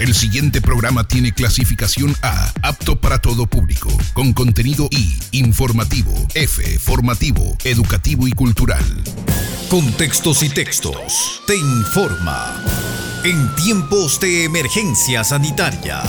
El 0.00 0.14
siguiente 0.14 0.62
programa 0.62 1.06
tiene 1.06 1.30
clasificación 1.30 2.16
A, 2.22 2.50
apto 2.62 2.98
para 2.98 3.18
todo 3.18 3.46
público, 3.46 3.90
con 4.14 4.32
contenido 4.32 4.88
I, 4.90 5.18
informativo, 5.32 6.14
F, 6.32 6.78
formativo, 6.78 7.54
educativo 7.64 8.26
y 8.26 8.32
cultural. 8.32 8.82
Contextos 9.68 10.42
y 10.42 10.48
textos. 10.48 11.42
Te 11.46 11.54
informa. 11.54 12.64
En 13.24 13.54
tiempos 13.56 14.18
de 14.20 14.44
emergencia 14.44 15.22
sanitaria. 15.22 16.02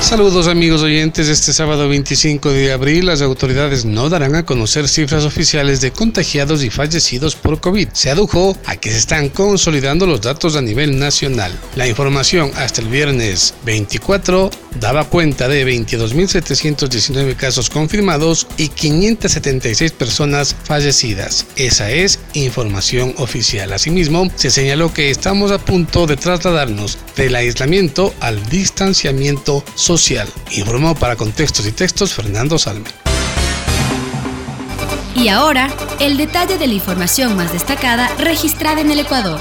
Saludos 0.00 0.46
amigos 0.46 0.82
oyentes, 0.82 1.26
este 1.28 1.52
sábado 1.52 1.88
25 1.88 2.50
de 2.50 2.70
abril 2.70 3.06
las 3.06 3.22
autoridades 3.22 3.84
no 3.84 4.08
darán 4.08 4.36
a 4.36 4.44
conocer 4.44 4.88
cifras 4.88 5.24
oficiales 5.24 5.80
de 5.80 5.90
contagiados 5.90 6.62
y 6.62 6.70
fallecidos 6.70 7.34
por 7.34 7.60
COVID. 7.60 7.88
Se 7.92 8.10
adujo 8.10 8.56
a 8.66 8.76
que 8.76 8.92
se 8.92 8.98
están 8.98 9.30
consolidando 9.30 10.06
los 10.06 10.20
datos 10.20 10.54
a 10.54 10.60
nivel 10.60 10.98
nacional. 10.98 11.52
La 11.74 11.88
información 11.88 12.52
hasta 12.56 12.82
el 12.82 12.88
viernes 12.88 13.54
24 13.64 14.50
daba 14.78 15.04
cuenta 15.04 15.48
de 15.48 15.66
22.719 15.66 17.34
casos 17.34 17.68
confirmados 17.68 18.46
y 18.58 18.68
576 18.68 19.90
personas 19.92 20.54
fallecidas. 20.64 21.46
Esa 21.56 21.90
es 21.90 22.20
información 22.34 23.14
oficial. 23.16 23.72
Asimismo, 23.72 24.30
se 24.36 24.50
señaló 24.50 24.92
que 24.92 25.10
estamos 25.10 25.50
a 25.50 25.58
punto 25.58 26.06
de 26.06 26.16
trasladarnos 26.16 26.98
del 27.16 27.34
aislamiento 27.34 28.14
al 28.20 28.44
distanciamiento 28.48 29.64
social. 29.74 29.85
Informó 30.50 30.96
para 30.96 31.14
Contextos 31.14 31.64
y 31.66 31.70
Textos 31.70 32.12
Fernando 32.12 32.58
Salme. 32.58 32.88
Y 35.14 35.28
ahora, 35.28 35.70
el 36.00 36.16
detalle 36.16 36.58
de 36.58 36.66
la 36.66 36.74
información 36.74 37.36
más 37.36 37.52
destacada 37.52 38.08
registrada 38.18 38.80
en 38.80 38.90
el 38.90 38.98
Ecuador. 38.98 39.40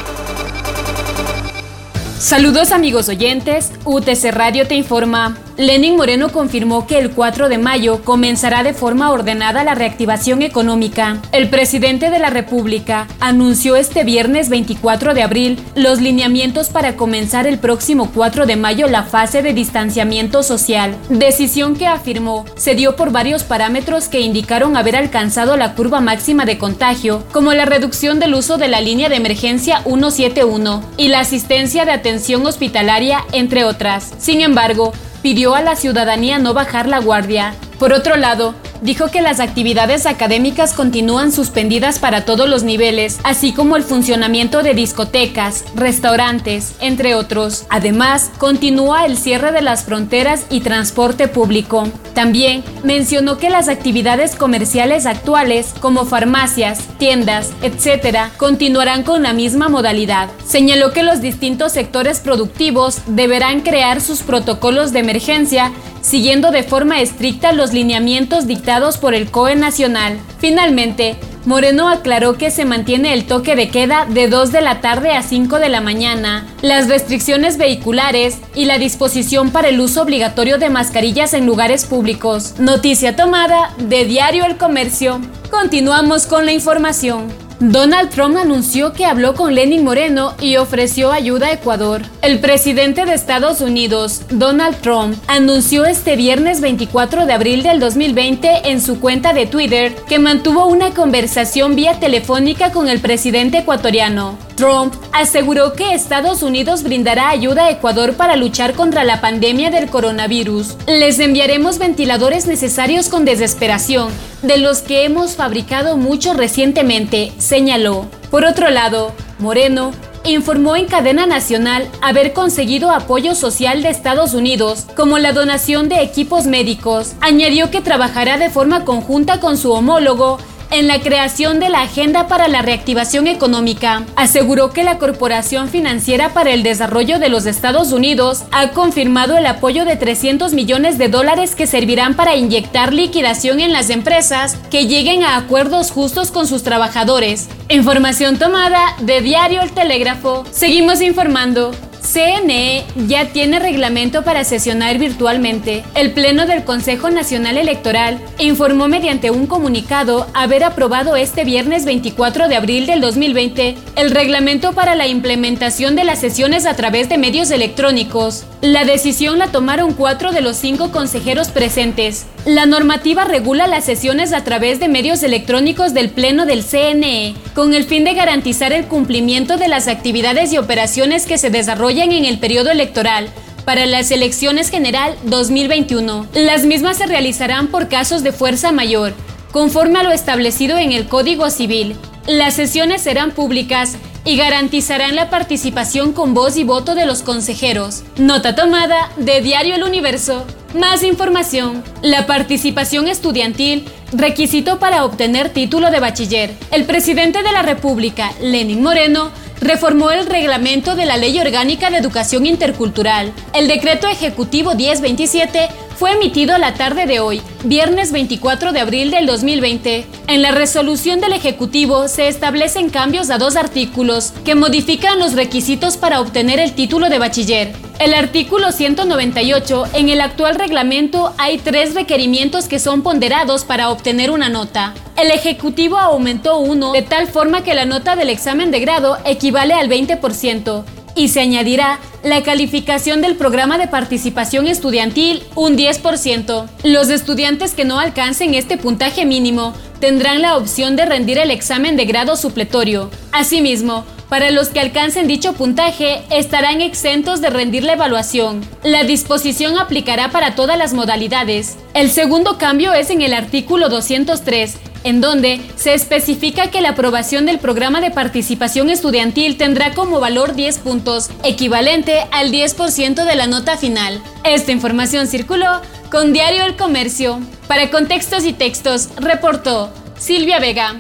Saludos 2.19 2.71
amigos 2.71 3.09
oyentes, 3.09 3.71
UTC 3.85 4.31
Radio 4.31 4.67
te 4.67 4.75
informa. 4.75 5.35
Lenin 5.57 5.95
Moreno 5.95 6.33
confirmó 6.33 6.85
que 6.85 6.99
el 6.99 7.11
4 7.11 7.47
de 7.47 7.57
mayo 7.57 8.03
comenzará 8.03 8.61
de 8.63 8.73
forma 8.73 9.11
ordenada 9.11 9.63
la 9.63 9.73
reactivación 9.73 10.41
económica. 10.41 11.21
El 11.31 11.49
presidente 11.49 12.09
de 12.09 12.19
la 12.19 12.29
República 12.29 13.07
anunció 13.21 13.77
este 13.77 14.03
viernes 14.03 14.49
24 14.49 15.13
de 15.13 15.23
abril 15.23 15.59
los 15.75 16.01
lineamientos 16.01 16.67
para 16.67 16.97
comenzar 16.97 17.47
el 17.47 17.57
próximo 17.57 18.11
4 18.13 18.45
de 18.45 18.57
mayo 18.57 18.87
la 18.87 19.03
fase 19.03 19.41
de 19.41 19.53
distanciamiento 19.53 20.43
social, 20.43 20.93
decisión 21.07 21.77
que 21.77 21.87
afirmó 21.87 22.43
se 22.57 22.75
dio 22.75 22.97
por 22.97 23.11
varios 23.11 23.43
parámetros 23.43 24.09
que 24.09 24.19
indicaron 24.19 24.75
haber 24.75 24.97
alcanzado 24.97 25.55
la 25.55 25.73
curva 25.73 26.01
máxima 26.01 26.43
de 26.43 26.57
contagio, 26.57 27.23
como 27.31 27.53
la 27.53 27.63
reducción 27.63 28.19
del 28.19 28.35
uso 28.35 28.57
de 28.57 28.67
la 28.67 28.81
línea 28.81 29.07
de 29.07 29.15
emergencia 29.15 29.81
171 29.83 30.83
y 30.97 31.07
la 31.07 31.21
asistencia 31.21 31.85
de 31.85 31.93
atención 31.93 32.45
hospitalaria, 32.45 33.23
entre 33.31 33.63
otras. 33.63 34.11
Sin 34.17 34.41
embargo, 34.41 34.91
pidió 35.25 35.55
a 35.55 35.61
la 35.63 35.75
ciudadanía 35.75 36.37
no 36.37 36.53
bajar 36.53 36.87
la 36.87 36.99
guardia. 36.99 37.55
Por 37.79 37.93
otro 37.93 38.15
lado, 38.15 38.53
dijo 38.81 39.07
que 39.07 39.21
las 39.21 39.39
actividades 39.39 40.05
académicas 40.05 40.73
continúan 40.73 41.31
suspendidas 41.31 41.99
para 41.99 42.25
todos 42.25 42.49
los 42.49 42.63
niveles, 42.63 43.19
así 43.23 43.53
como 43.53 43.75
el 43.77 43.83
funcionamiento 43.83 44.63
de 44.63 44.73
discotecas, 44.73 45.65
restaurantes, 45.75 46.75
entre 46.79 47.15
otros. 47.15 47.65
Además, 47.69 48.31
continúa 48.37 49.05
el 49.05 49.17
cierre 49.17 49.51
de 49.51 49.61
las 49.61 49.83
fronteras 49.83 50.45
y 50.49 50.61
transporte 50.61 51.27
público. 51.27 51.87
También 52.13 52.63
mencionó 52.83 53.37
que 53.37 53.49
las 53.49 53.67
actividades 53.67 54.35
comerciales 54.35 55.05
actuales, 55.05 55.73
como 55.79 56.05
farmacias, 56.05 56.79
tiendas, 56.97 57.51
etc., 57.61 58.29
continuarán 58.37 59.03
con 59.03 59.23
la 59.23 59.33
misma 59.33 59.67
modalidad. 59.67 60.29
Señaló 60.45 60.91
que 60.91 61.03
los 61.03 61.21
distintos 61.21 61.73
sectores 61.73 62.19
productivos 62.19 63.01
deberán 63.07 63.61
crear 63.61 64.01
sus 64.01 64.21
protocolos 64.21 64.93
de 64.93 64.99
emergencia 64.99 65.71
siguiendo 66.05 66.51
de 66.51 66.61
forma 66.61 67.01
estricta 67.01 67.51
los 67.51 67.73
lineamientos 67.73 68.45
dictados 68.45 68.97
por 68.97 69.15
el 69.15 69.31
COE 69.31 69.55
Nacional. 69.55 70.19
Finalmente, 70.37 71.15
Moreno 71.45 71.89
aclaró 71.89 72.37
que 72.37 72.51
se 72.51 72.63
mantiene 72.63 73.13
el 73.13 73.25
toque 73.25 73.55
de 73.55 73.69
queda 73.69 74.05
de 74.05 74.27
2 74.27 74.51
de 74.51 74.61
la 74.61 74.81
tarde 74.81 75.11
a 75.11 75.23
5 75.23 75.59
de 75.59 75.69
la 75.69 75.81
mañana, 75.81 76.45
las 76.61 76.87
restricciones 76.89 77.57
vehiculares 77.57 78.37
y 78.53 78.65
la 78.65 78.77
disposición 78.77 79.49
para 79.49 79.69
el 79.69 79.79
uso 79.79 80.03
obligatorio 80.03 80.57
de 80.59 80.69
mascarillas 80.69 81.33
en 81.33 81.45
lugares 81.45 81.85
públicos. 81.85 82.59
Noticia 82.59 83.15
tomada 83.15 83.73
de 83.77 84.05
Diario 84.05 84.45
El 84.45 84.57
Comercio. 84.57 85.21
Continuamos 85.49 86.27
con 86.27 86.45
la 86.45 86.51
información. 86.51 87.44
Donald 87.59 88.09
Trump 88.09 88.35
anunció 88.35 88.91
que 88.91 89.05
habló 89.05 89.33
con 89.33 89.55
Lenin 89.55 89.83
Moreno 89.83 90.33
y 90.41 90.57
ofreció 90.57 91.13
ayuda 91.13 91.47
a 91.47 91.53
Ecuador. 91.53 92.01
El 92.21 92.39
presidente 92.39 93.05
de 93.05 93.13
Estados 93.13 93.61
Unidos, 93.61 94.23
Donald 94.29 94.77
Trump, 94.81 95.15
anunció 95.27 95.85
este 95.85 96.17
viernes 96.17 96.59
24 96.59 97.25
de 97.25 97.33
abril 97.33 97.63
del 97.63 97.79
2020 97.79 98.69
en 98.69 98.81
su 98.81 98.99
cuenta 98.99 99.31
de 99.33 99.45
Twitter 99.45 99.95
que 100.07 100.19
mantuvo 100.19 100.65
una 100.65 100.91
conversación 100.91 101.75
vía 101.75 101.97
telefónica 101.99 102.71
con 102.71 102.89
el 102.89 102.99
presidente 102.99 103.59
ecuatoriano. 103.59 104.44
Trump 104.55 104.93
aseguró 105.11 105.73
que 105.73 105.93
Estados 105.93 106.41
Unidos 106.41 106.83
brindará 106.83 107.29
ayuda 107.29 107.65
a 107.65 107.71
Ecuador 107.71 108.15
para 108.15 108.35
luchar 108.35 108.73
contra 108.73 109.03
la 109.03 109.21
pandemia 109.21 109.69
del 109.69 109.89
coronavirus. 109.89 110.77
Les 110.87 111.19
enviaremos 111.19 111.77
ventiladores 111.77 112.47
necesarios 112.47 113.09
con 113.09 113.25
desesperación, 113.25 114.11
de 114.41 114.57
los 114.57 114.81
que 114.81 115.03
hemos 115.03 115.35
fabricado 115.35 115.97
muchos 115.97 116.37
recientemente, 116.37 117.33
señaló. 117.37 118.05
Por 118.31 118.45
otro 118.45 118.69
lado, 118.69 119.13
Moreno 119.39 119.91
informó 120.23 120.75
en 120.75 120.87
cadena 120.87 121.25
nacional 121.27 121.87
haber 122.01 122.33
conseguido 122.33 122.89
apoyo 122.91 123.35
social 123.35 123.83
de 123.83 123.89
Estados 123.89 124.33
Unidos, 124.33 124.85
como 124.95 125.19
la 125.19 125.33
donación 125.33 125.87
de 125.89 126.01
equipos 126.01 126.45
médicos. 126.45 127.13
Añadió 127.21 127.69
que 127.69 127.81
trabajará 127.81 128.37
de 128.37 128.49
forma 128.49 128.85
conjunta 128.85 129.39
con 129.39 129.57
su 129.57 129.71
homólogo 129.71 130.39
en 130.71 130.87
la 130.87 130.99
creación 130.99 131.59
de 131.59 131.69
la 131.69 131.81
Agenda 131.81 132.27
para 132.27 132.47
la 132.47 132.61
Reactivación 132.61 133.27
Económica. 133.27 134.03
Aseguró 134.15 134.71
que 134.71 134.83
la 134.83 134.97
Corporación 134.97 135.69
Financiera 135.69 136.33
para 136.33 136.51
el 136.51 136.63
Desarrollo 136.63 137.19
de 137.19 137.29
los 137.29 137.45
Estados 137.45 137.91
Unidos 137.91 138.43
ha 138.51 138.69
confirmado 138.69 139.37
el 139.37 139.45
apoyo 139.45 139.85
de 139.85 139.95
300 139.95 140.53
millones 140.53 140.97
de 140.97 141.09
dólares 141.09 141.55
que 141.55 141.67
servirán 141.67 142.15
para 142.15 142.35
inyectar 142.35 142.93
liquidación 142.93 143.59
en 143.59 143.73
las 143.73 143.89
empresas 143.89 144.57
que 144.69 144.87
lleguen 144.87 145.23
a 145.23 145.37
acuerdos 145.37 145.91
justos 145.91 146.31
con 146.31 146.47
sus 146.47 146.63
trabajadores. 146.63 147.47
Información 147.69 148.37
tomada 148.37 148.95
de 148.99 149.21
Diario 149.21 149.61
El 149.61 149.71
Telégrafo. 149.71 150.43
Seguimos 150.51 151.01
informando. 151.01 151.71
CNE 152.15 152.85
ya 153.07 153.25
tiene 153.25 153.59
reglamento 153.59 154.23
para 154.23 154.45
sesionar 154.45 154.97
virtualmente. 154.97 155.83
El 155.95 156.13
Pleno 156.13 156.45
del 156.45 156.63
Consejo 156.63 157.09
Nacional 157.09 157.57
Electoral 157.57 158.21
informó 158.39 158.87
mediante 158.87 159.31
un 159.31 159.47
comunicado 159.47 160.25
haber 160.33 160.63
aprobado 160.63 161.17
este 161.17 161.43
viernes 161.43 161.83
24 161.83 162.47
de 162.47 162.55
abril 162.55 162.85
del 162.85 163.01
2020 163.01 163.75
el 163.97 164.11
reglamento 164.11 164.71
para 164.71 164.95
la 164.95 165.07
implementación 165.07 165.97
de 165.97 166.05
las 166.05 166.19
sesiones 166.19 166.65
a 166.65 166.77
través 166.77 167.09
de 167.09 167.17
medios 167.17 167.51
electrónicos. 167.51 168.45
La 168.61 168.85
decisión 168.85 169.37
la 169.37 169.47
tomaron 169.47 169.93
cuatro 169.93 170.31
de 170.31 170.39
los 170.39 170.55
cinco 170.55 170.91
consejeros 170.91 171.49
presentes. 171.49 172.27
La 172.45 172.65
normativa 172.65 173.25
regula 173.25 173.67
las 173.67 173.85
sesiones 173.85 174.31
a 174.31 174.43
través 174.43 174.79
de 174.79 174.87
medios 174.87 175.21
electrónicos 175.23 175.93
del 175.93 176.09
Pleno 176.11 176.45
del 176.45 176.63
CNE, 176.63 177.35
con 177.53 177.73
el 177.73 177.83
fin 177.85 178.03
de 178.03 178.13
garantizar 178.13 178.71
el 178.71 178.85
cumplimiento 178.85 179.57
de 179.57 179.67
las 179.67 179.87
actividades 179.87 180.53
y 180.53 180.57
operaciones 180.57 181.25
que 181.25 181.37
se 181.37 181.49
desarrollan 181.49 182.04
en 182.11 182.25
el 182.25 182.39
periodo 182.39 182.71
electoral 182.71 183.29
para 183.65 183.85
las 183.85 184.11
elecciones 184.11 184.69
general 184.69 185.15
2021. 185.23 186.27
Las 186.33 186.65
mismas 186.65 186.97
se 186.97 187.07
realizarán 187.07 187.67
por 187.67 187.89
casos 187.89 188.23
de 188.23 188.31
fuerza 188.31 188.71
mayor, 188.71 189.13
conforme 189.51 189.99
a 189.99 190.03
lo 190.03 190.11
establecido 190.11 190.77
en 190.77 190.91
el 190.91 191.07
Código 191.07 191.49
Civil. 191.49 191.95
Las 192.27 192.53
sesiones 192.53 193.01
serán 193.01 193.31
públicas 193.31 193.97
y 194.23 194.37
garantizarán 194.37 195.15
la 195.15 195.29
participación 195.29 196.11
con 196.11 196.33
voz 196.33 196.57
y 196.57 196.63
voto 196.63 196.95
de 196.95 197.05
los 197.05 197.21
consejeros. 197.21 198.03
Nota 198.17 198.55
tomada 198.55 199.11
de 199.17 199.41
Diario 199.41 199.75
El 199.75 199.83
Universo. 199.83 200.45
Más 200.73 201.03
información. 201.03 201.83
La 202.01 202.25
participación 202.25 203.07
estudiantil, 203.07 203.85
requisito 204.11 204.79
para 204.79 205.05
obtener 205.05 205.49
título 205.49 205.91
de 205.91 205.99
bachiller. 205.99 206.51
El 206.71 206.85
presidente 206.85 207.43
de 207.43 207.51
la 207.51 207.61
República, 207.61 208.31
Lenin 208.41 208.81
Moreno, 208.81 209.31
reformó 209.61 210.11
el 210.11 210.25
reglamento 210.25 210.95
de 210.95 211.05
la 211.05 211.17
Ley 211.17 211.39
Orgánica 211.39 211.89
de 211.89 211.97
Educación 211.97 212.45
Intercultural. 212.45 213.33
El 213.53 213.67
decreto 213.67 214.07
ejecutivo 214.07 214.75
1027 214.75 215.69
fue 215.97 216.11
emitido 216.11 216.57
la 216.57 216.73
tarde 216.73 217.05
de 217.05 217.19
hoy, 217.19 217.41
viernes 217.63 218.11
24 218.11 218.73
de 218.73 218.79
abril 218.81 219.11
del 219.11 219.25
2020. 219.25 220.05
En 220.27 220.41
la 220.41 220.51
resolución 220.51 221.21
del 221.21 221.33
Ejecutivo 221.33 222.07
se 222.09 222.27
establecen 222.27 222.89
cambios 222.89 223.29
a 223.29 223.37
dos 223.37 223.55
artículos 223.55 224.33
que 224.43 224.55
modifican 224.55 225.19
los 225.19 225.33
requisitos 225.33 225.95
para 225.95 226.19
obtener 226.19 226.59
el 226.59 226.73
título 226.73 227.09
de 227.09 227.19
bachiller. 227.19 227.73
El 227.99 228.13
artículo 228.13 228.73
198, 228.73 229.85
en 229.93 230.09
el 230.09 230.19
actual 230.19 230.55
reglamento 230.55 231.33
hay 231.37 231.57
tres 231.57 231.93
requerimientos 231.93 232.67
que 232.67 232.79
son 232.79 233.01
ponderados 233.01 233.63
para 233.63 233.89
obtener 233.89 234.31
una 234.31 234.49
nota. 234.49 234.93
El 235.17 235.31
Ejecutivo 235.31 235.97
aumentó 235.97 236.57
uno 236.57 236.91
de 236.91 237.01
tal 237.01 237.27
forma 237.27 237.63
que 237.63 237.73
la 237.73 237.85
nota 237.85 238.17
del 238.17 238.29
examen 238.29 238.69
de 238.69 238.81
grado 238.81 239.17
equivale 239.23 239.73
al 239.73 239.87
20% 239.89 240.83
y 241.15 241.29
se 241.29 241.39
añadirá 241.39 241.99
la 242.21 242.43
calificación 242.43 243.21
del 243.21 243.35
programa 243.35 243.77
de 243.77 243.87
participación 243.87 244.67
estudiantil 244.67 245.41
un 245.55 245.77
10%. 245.77 246.67
Los 246.83 247.09
estudiantes 247.09 247.73
que 247.73 247.85
no 247.85 247.97
alcancen 247.97 248.53
este 248.55 248.77
puntaje 248.77 249.25
mínimo 249.25 249.73
tendrán 250.01 250.41
la 250.41 250.57
opción 250.57 250.97
de 250.97 251.05
rendir 251.05 251.37
el 251.37 251.49
examen 251.49 251.95
de 251.95 252.03
grado 252.03 252.35
supletorio. 252.35 253.09
Asimismo, 253.31 254.03
para 254.27 254.51
los 254.51 254.67
que 254.67 254.81
alcancen 254.81 255.27
dicho 255.27 255.53
puntaje, 255.53 256.23
estarán 256.29 256.81
exentos 256.81 257.39
de 257.39 257.51
rendir 257.51 257.83
la 257.83 257.93
evaluación. 257.93 258.67
La 258.83 259.05
disposición 259.05 259.77
aplicará 259.77 260.31
para 260.31 260.55
todas 260.55 260.77
las 260.77 260.93
modalidades. 260.93 261.77
El 261.93 262.11
segundo 262.11 262.57
cambio 262.57 262.93
es 262.93 263.11
en 263.11 263.21
el 263.21 263.33
artículo 263.33 263.87
203, 263.87 264.75
en 265.05 265.21
donde 265.21 265.61
se 265.77 265.93
especifica 265.93 266.71
que 266.71 266.81
la 266.81 266.89
aprobación 266.89 267.45
del 267.45 267.59
programa 267.59 268.01
de 268.01 268.11
participación 268.11 268.89
estudiantil 268.89 269.55
tendrá 269.55 269.93
como 269.93 270.19
valor 270.19 270.55
10 270.55 270.79
puntos, 270.79 271.29
equivalente 271.43 272.21
al 272.31 272.51
10% 272.51 273.23
de 273.23 273.35
la 273.35 273.45
nota 273.45 273.77
final. 273.77 274.21
Esta 274.43 274.71
información 274.71 275.27
circuló 275.27 275.81
con 276.11 276.33
Diario 276.33 276.65
El 276.65 276.75
Comercio. 276.75 277.39
Para 277.67 277.91
contextos 277.91 278.45
y 278.45 278.53
textos, 278.53 279.09
reportó 279.17 279.93
Silvia 280.17 280.59
Vega. 280.59 280.95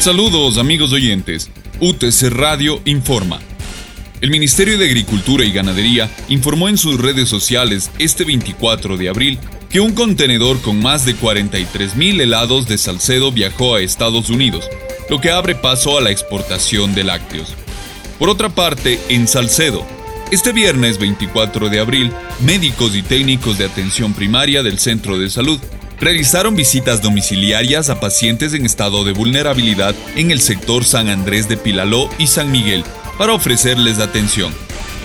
Saludos 0.00 0.58
amigos 0.58 0.92
oyentes. 0.92 1.50
UTC 1.78 2.30
Radio 2.30 2.80
informa. 2.84 3.38
El 4.20 4.30
Ministerio 4.30 4.76
de 4.76 4.86
Agricultura 4.86 5.44
y 5.44 5.52
Ganadería 5.52 6.10
informó 6.28 6.68
en 6.68 6.76
sus 6.76 7.00
redes 7.00 7.28
sociales 7.28 7.92
este 7.98 8.24
24 8.24 8.96
de 8.96 9.08
abril 9.08 9.38
que 9.70 9.80
un 9.80 9.92
contenedor 9.92 10.60
con 10.60 10.80
más 10.80 11.04
de 11.04 11.14
43 11.14 11.94
mil 11.94 12.20
helados 12.20 12.66
de 12.66 12.76
Salcedo 12.76 13.30
viajó 13.30 13.76
a 13.76 13.80
Estados 13.80 14.28
Unidos, 14.28 14.68
lo 15.08 15.20
que 15.20 15.30
abre 15.30 15.54
paso 15.54 15.96
a 15.96 16.00
la 16.00 16.10
exportación 16.10 16.92
de 16.94 17.04
lácteos. 17.04 17.54
Por 18.18 18.28
otra 18.28 18.48
parte, 18.48 18.98
en 19.08 19.28
Salcedo, 19.28 19.86
este 20.32 20.52
viernes 20.52 20.98
24 20.98 21.68
de 21.68 21.78
abril, 21.78 22.12
médicos 22.40 22.96
y 22.96 23.02
técnicos 23.02 23.58
de 23.58 23.64
atención 23.64 24.12
primaria 24.12 24.64
del 24.64 24.80
Centro 24.80 25.18
de 25.18 25.30
Salud 25.30 25.60
realizaron 26.00 26.56
visitas 26.56 27.00
domiciliarias 27.00 27.90
a 27.90 28.00
pacientes 28.00 28.54
en 28.54 28.66
estado 28.66 29.04
de 29.04 29.12
vulnerabilidad 29.12 29.94
en 30.16 30.32
el 30.32 30.40
sector 30.40 30.84
San 30.84 31.08
Andrés 31.08 31.48
de 31.48 31.56
Pilaló 31.56 32.08
y 32.18 32.26
San 32.26 32.50
Miguel 32.50 32.84
para 33.18 33.34
ofrecerles 33.34 34.00
atención, 34.00 34.52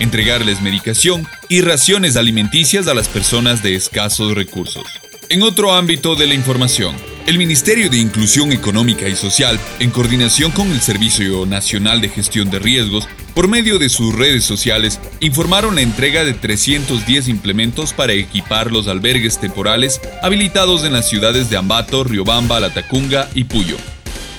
entregarles 0.00 0.60
medicación 0.60 1.26
y 1.48 1.60
raciones 1.60 2.16
alimenticias 2.16 2.88
a 2.88 2.94
las 2.94 3.08
personas 3.08 3.62
de 3.62 3.74
escasos 3.74 4.34
recursos. 4.34 4.84
En 5.28 5.42
otro 5.42 5.74
ámbito 5.74 6.14
de 6.14 6.26
la 6.26 6.34
información, 6.34 6.94
el 7.26 7.38
Ministerio 7.38 7.90
de 7.90 7.98
Inclusión 7.98 8.52
Económica 8.52 9.08
y 9.08 9.16
Social, 9.16 9.58
en 9.80 9.90
coordinación 9.90 10.52
con 10.52 10.70
el 10.70 10.80
Servicio 10.80 11.44
Nacional 11.46 12.00
de 12.00 12.08
Gestión 12.08 12.48
de 12.50 12.60
Riesgos, 12.60 13.08
por 13.34 13.48
medio 13.48 13.78
de 13.78 13.88
sus 13.88 14.14
redes 14.14 14.44
sociales, 14.44 15.00
informaron 15.20 15.74
la 15.74 15.80
entrega 15.80 16.24
de 16.24 16.32
310 16.32 17.28
implementos 17.28 17.92
para 17.92 18.12
equipar 18.12 18.70
los 18.70 18.86
albergues 18.86 19.38
temporales 19.40 20.00
habilitados 20.22 20.84
en 20.84 20.92
las 20.92 21.08
ciudades 21.08 21.50
de 21.50 21.56
Ambato, 21.56 22.04
Riobamba, 22.04 22.60
Latacunga 22.60 23.28
y 23.34 23.44
Puyo, 23.44 23.76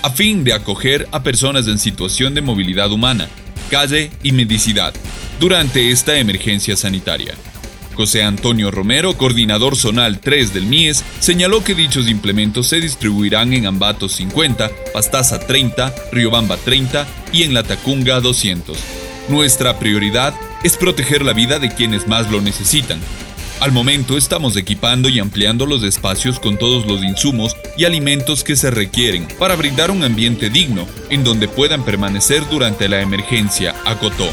a 0.04 0.10
fin 0.10 0.46
de 0.46 0.54
acoger 0.54 1.08
a 1.12 1.22
personas 1.22 1.68
en 1.68 1.80
situación 1.80 2.34
de 2.34 2.42
movilidad 2.42 2.92
humana, 2.92 3.28
calle 3.70 4.10
y 4.24 4.32
medicidad 4.32 4.94
durante 5.40 5.92
esta 5.92 6.18
emergencia 6.18 6.76
sanitaria. 6.76 7.36
José 7.96 8.22
Antonio 8.22 8.70
Romero, 8.70 9.18
coordinador 9.18 9.76
zonal 9.76 10.20
3 10.20 10.54
del 10.54 10.68
MIES, 10.68 11.04
señaló 11.20 11.64
que 11.64 11.74
dichos 11.74 12.08
implementos 12.08 12.68
se 12.68 12.80
distribuirán 12.80 13.54
en 13.54 13.66
Ambato 13.66 14.08
50, 14.08 14.70
Pastaza 14.94 15.40
30, 15.40 15.94
Riobamba 16.12 16.58
30 16.58 17.08
y 17.34 17.44
en 17.44 17.56
La 17.56 17.64
Tacunga 17.64 18.20
200. 18.20 18.78
Nuestra 19.30 19.80
prioridad 19.80 20.36
es 20.64 20.78
proteger 20.78 21.26
la 21.26 21.34
vida 21.34 21.58
de 21.58 21.74
quienes 21.74 22.08
más 22.08 22.30
lo 22.30 22.40
necesitan. 22.40 23.00
Al 23.60 23.72
momento 23.72 24.16
estamos 24.16 24.56
equipando 24.56 25.10
y 25.10 25.18
ampliando 25.18 25.66
los 25.66 25.82
espacios 25.82 26.40
con 26.40 26.60
todos 26.60 26.86
los 26.86 27.04
insumos 27.04 27.58
y 27.76 27.86
alimentos 27.86 28.44
que 28.44 28.56
se 28.56 28.70
requieren 28.70 29.28
para 29.40 29.56
brindar 29.56 29.90
un 29.90 30.04
ambiente 30.04 30.52
digno 30.52 30.88
en 31.10 31.24
donde 31.24 31.48
puedan 31.48 31.84
permanecer 31.84 32.48
durante 32.52 32.88
la 32.88 33.02
emergencia, 33.02 33.74
acotó. 33.86 34.30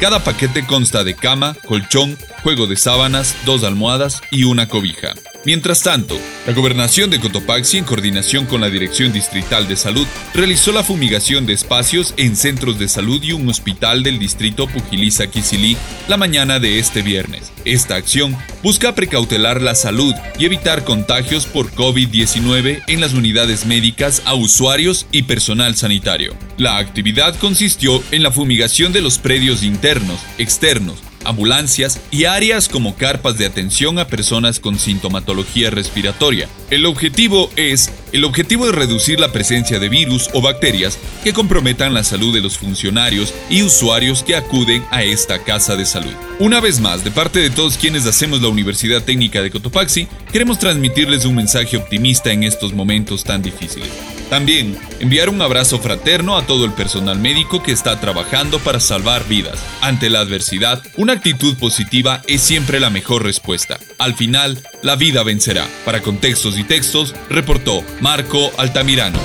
Cada 0.00 0.24
paquete 0.24 0.66
consta 0.66 1.04
de 1.04 1.14
cama, 1.14 1.54
colchón, 1.66 2.16
juego 2.42 2.66
de 2.66 2.76
sábanas, 2.76 3.36
dos 3.44 3.64
almohadas 3.64 4.22
y 4.30 4.44
una 4.44 4.66
cobija. 4.66 5.12
Mientras 5.46 5.82
tanto, 5.82 6.18
la 6.46 6.52
gobernación 6.52 7.08
de 7.08 7.18
Cotopaxi, 7.18 7.78
en 7.78 7.84
coordinación 7.84 8.44
con 8.44 8.60
la 8.60 8.68
Dirección 8.68 9.10
Distrital 9.10 9.66
de 9.68 9.76
Salud, 9.76 10.06
realizó 10.34 10.70
la 10.70 10.84
fumigación 10.84 11.46
de 11.46 11.54
espacios 11.54 12.12
en 12.18 12.36
centros 12.36 12.78
de 12.78 12.88
salud 12.88 13.22
y 13.22 13.32
un 13.32 13.48
hospital 13.48 14.02
del 14.02 14.18
distrito 14.18 14.66
Pujiliza-Quisilí 14.66 15.78
la 16.08 16.18
mañana 16.18 16.58
de 16.58 16.78
este 16.78 17.00
viernes. 17.00 17.52
Esta 17.64 17.96
acción 17.96 18.36
busca 18.62 18.94
precautelar 18.94 19.62
la 19.62 19.74
salud 19.74 20.14
y 20.38 20.44
evitar 20.44 20.84
contagios 20.84 21.46
por 21.46 21.70
COVID-19 21.72 22.82
en 22.86 23.00
las 23.00 23.14
unidades 23.14 23.64
médicas 23.64 24.20
a 24.26 24.34
usuarios 24.34 25.06
y 25.10 25.22
personal 25.22 25.74
sanitario. 25.74 26.36
La 26.58 26.76
actividad 26.76 27.34
consistió 27.36 28.02
en 28.10 28.22
la 28.22 28.30
fumigación 28.30 28.92
de 28.92 29.00
los 29.00 29.16
predios 29.16 29.62
internos, 29.62 30.20
externos, 30.36 30.98
ambulancias 31.30 32.00
y 32.10 32.24
áreas 32.24 32.68
como 32.68 32.96
carpas 32.96 33.38
de 33.38 33.46
atención 33.46 33.98
a 33.98 34.06
personas 34.06 34.60
con 34.60 34.78
sintomatología 34.78 35.70
respiratoria. 35.70 36.48
El 36.70 36.86
objetivo 36.86 37.50
es 37.56 37.90
el 38.12 38.24
objetivo 38.24 38.66
de 38.66 38.72
reducir 38.72 39.20
la 39.20 39.32
presencia 39.32 39.78
de 39.78 39.88
virus 39.88 40.28
o 40.32 40.42
bacterias 40.42 40.98
que 41.24 41.32
comprometan 41.32 41.94
la 41.94 42.04
salud 42.04 42.34
de 42.34 42.40
los 42.40 42.58
funcionarios 42.58 43.32
y 43.48 43.62
usuarios 43.62 44.22
que 44.22 44.36
acuden 44.36 44.84
a 44.90 45.02
esta 45.02 45.42
casa 45.42 45.76
de 45.76 45.86
salud. 45.86 46.12
Una 46.38 46.60
vez 46.60 46.80
más, 46.80 47.04
de 47.04 47.10
parte 47.10 47.40
de 47.40 47.50
todos 47.50 47.76
quienes 47.76 48.06
hacemos 48.06 48.42
la 48.42 48.48
Universidad 48.48 49.02
Técnica 49.02 49.42
de 49.42 49.50
Cotopaxi, 49.50 50.08
queremos 50.32 50.58
transmitirles 50.58 51.24
un 51.24 51.36
mensaje 51.36 51.76
optimista 51.76 52.32
en 52.32 52.44
estos 52.44 52.72
momentos 52.72 53.24
tan 53.24 53.42
difíciles. 53.42 54.19
También 54.30 54.78
enviar 55.00 55.28
un 55.28 55.42
abrazo 55.42 55.80
fraterno 55.80 56.36
a 56.36 56.46
todo 56.46 56.64
el 56.64 56.72
personal 56.72 57.18
médico 57.18 57.64
que 57.64 57.72
está 57.72 57.98
trabajando 57.98 58.60
para 58.60 58.78
salvar 58.78 59.26
vidas. 59.26 59.58
Ante 59.80 60.08
la 60.08 60.20
adversidad, 60.20 60.82
una 60.96 61.14
actitud 61.14 61.56
positiva 61.56 62.22
es 62.28 62.40
siempre 62.40 62.78
la 62.78 62.90
mejor 62.90 63.24
respuesta. 63.24 63.80
Al 63.98 64.14
final, 64.14 64.62
la 64.82 64.94
vida 64.94 65.24
vencerá. 65.24 65.66
Para 65.84 66.00
contextos 66.00 66.56
y 66.58 66.64
textos, 66.64 67.12
reportó 67.28 67.82
Marco 68.00 68.52
Altamirano. 68.56 69.18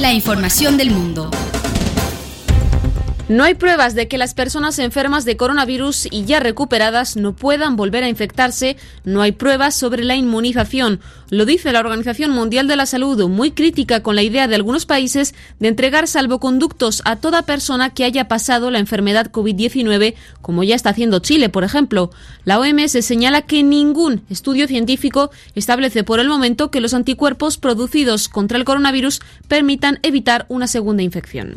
La 0.00 0.14
información 0.14 0.78
del 0.78 0.90
mundo. 0.90 1.30
No 3.28 3.42
hay 3.42 3.54
pruebas 3.54 3.96
de 3.96 4.06
que 4.06 4.18
las 4.18 4.34
personas 4.34 4.78
enfermas 4.78 5.24
de 5.24 5.36
coronavirus 5.36 6.06
y 6.12 6.26
ya 6.26 6.38
recuperadas 6.38 7.16
no 7.16 7.34
puedan 7.34 7.74
volver 7.74 8.04
a 8.04 8.08
infectarse. 8.08 8.76
No 9.02 9.20
hay 9.20 9.32
pruebas 9.32 9.74
sobre 9.74 10.04
la 10.04 10.14
inmunización. 10.14 11.00
Lo 11.30 11.44
dice 11.44 11.72
la 11.72 11.80
Organización 11.80 12.30
Mundial 12.30 12.68
de 12.68 12.76
la 12.76 12.86
Salud, 12.86 13.28
muy 13.28 13.50
crítica 13.50 14.00
con 14.00 14.14
la 14.14 14.22
idea 14.22 14.46
de 14.46 14.54
algunos 14.54 14.86
países 14.86 15.34
de 15.58 15.66
entregar 15.66 16.06
salvoconductos 16.06 17.02
a 17.04 17.16
toda 17.16 17.42
persona 17.42 17.90
que 17.90 18.04
haya 18.04 18.28
pasado 18.28 18.70
la 18.70 18.78
enfermedad 18.78 19.32
COVID-19, 19.32 20.14
como 20.40 20.62
ya 20.62 20.76
está 20.76 20.90
haciendo 20.90 21.18
Chile, 21.18 21.48
por 21.48 21.64
ejemplo. 21.64 22.12
La 22.44 22.60
OMS 22.60 22.92
señala 23.04 23.42
que 23.42 23.64
ningún 23.64 24.22
estudio 24.30 24.68
científico 24.68 25.32
establece 25.56 26.04
por 26.04 26.20
el 26.20 26.28
momento 26.28 26.70
que 26.70 26.80
los 26.80 26.94
anticuerpos 26.94 27.58
producidos 27.58 28.28
contra 28.28 28.56
el 28.56 28.64
coronavirus 28.64 29.20
permitan 29.48 29.98
evitar 30.02 30.46
una 30.48 30.68
segunda 30.68 31.02
infección. 31.02 31.54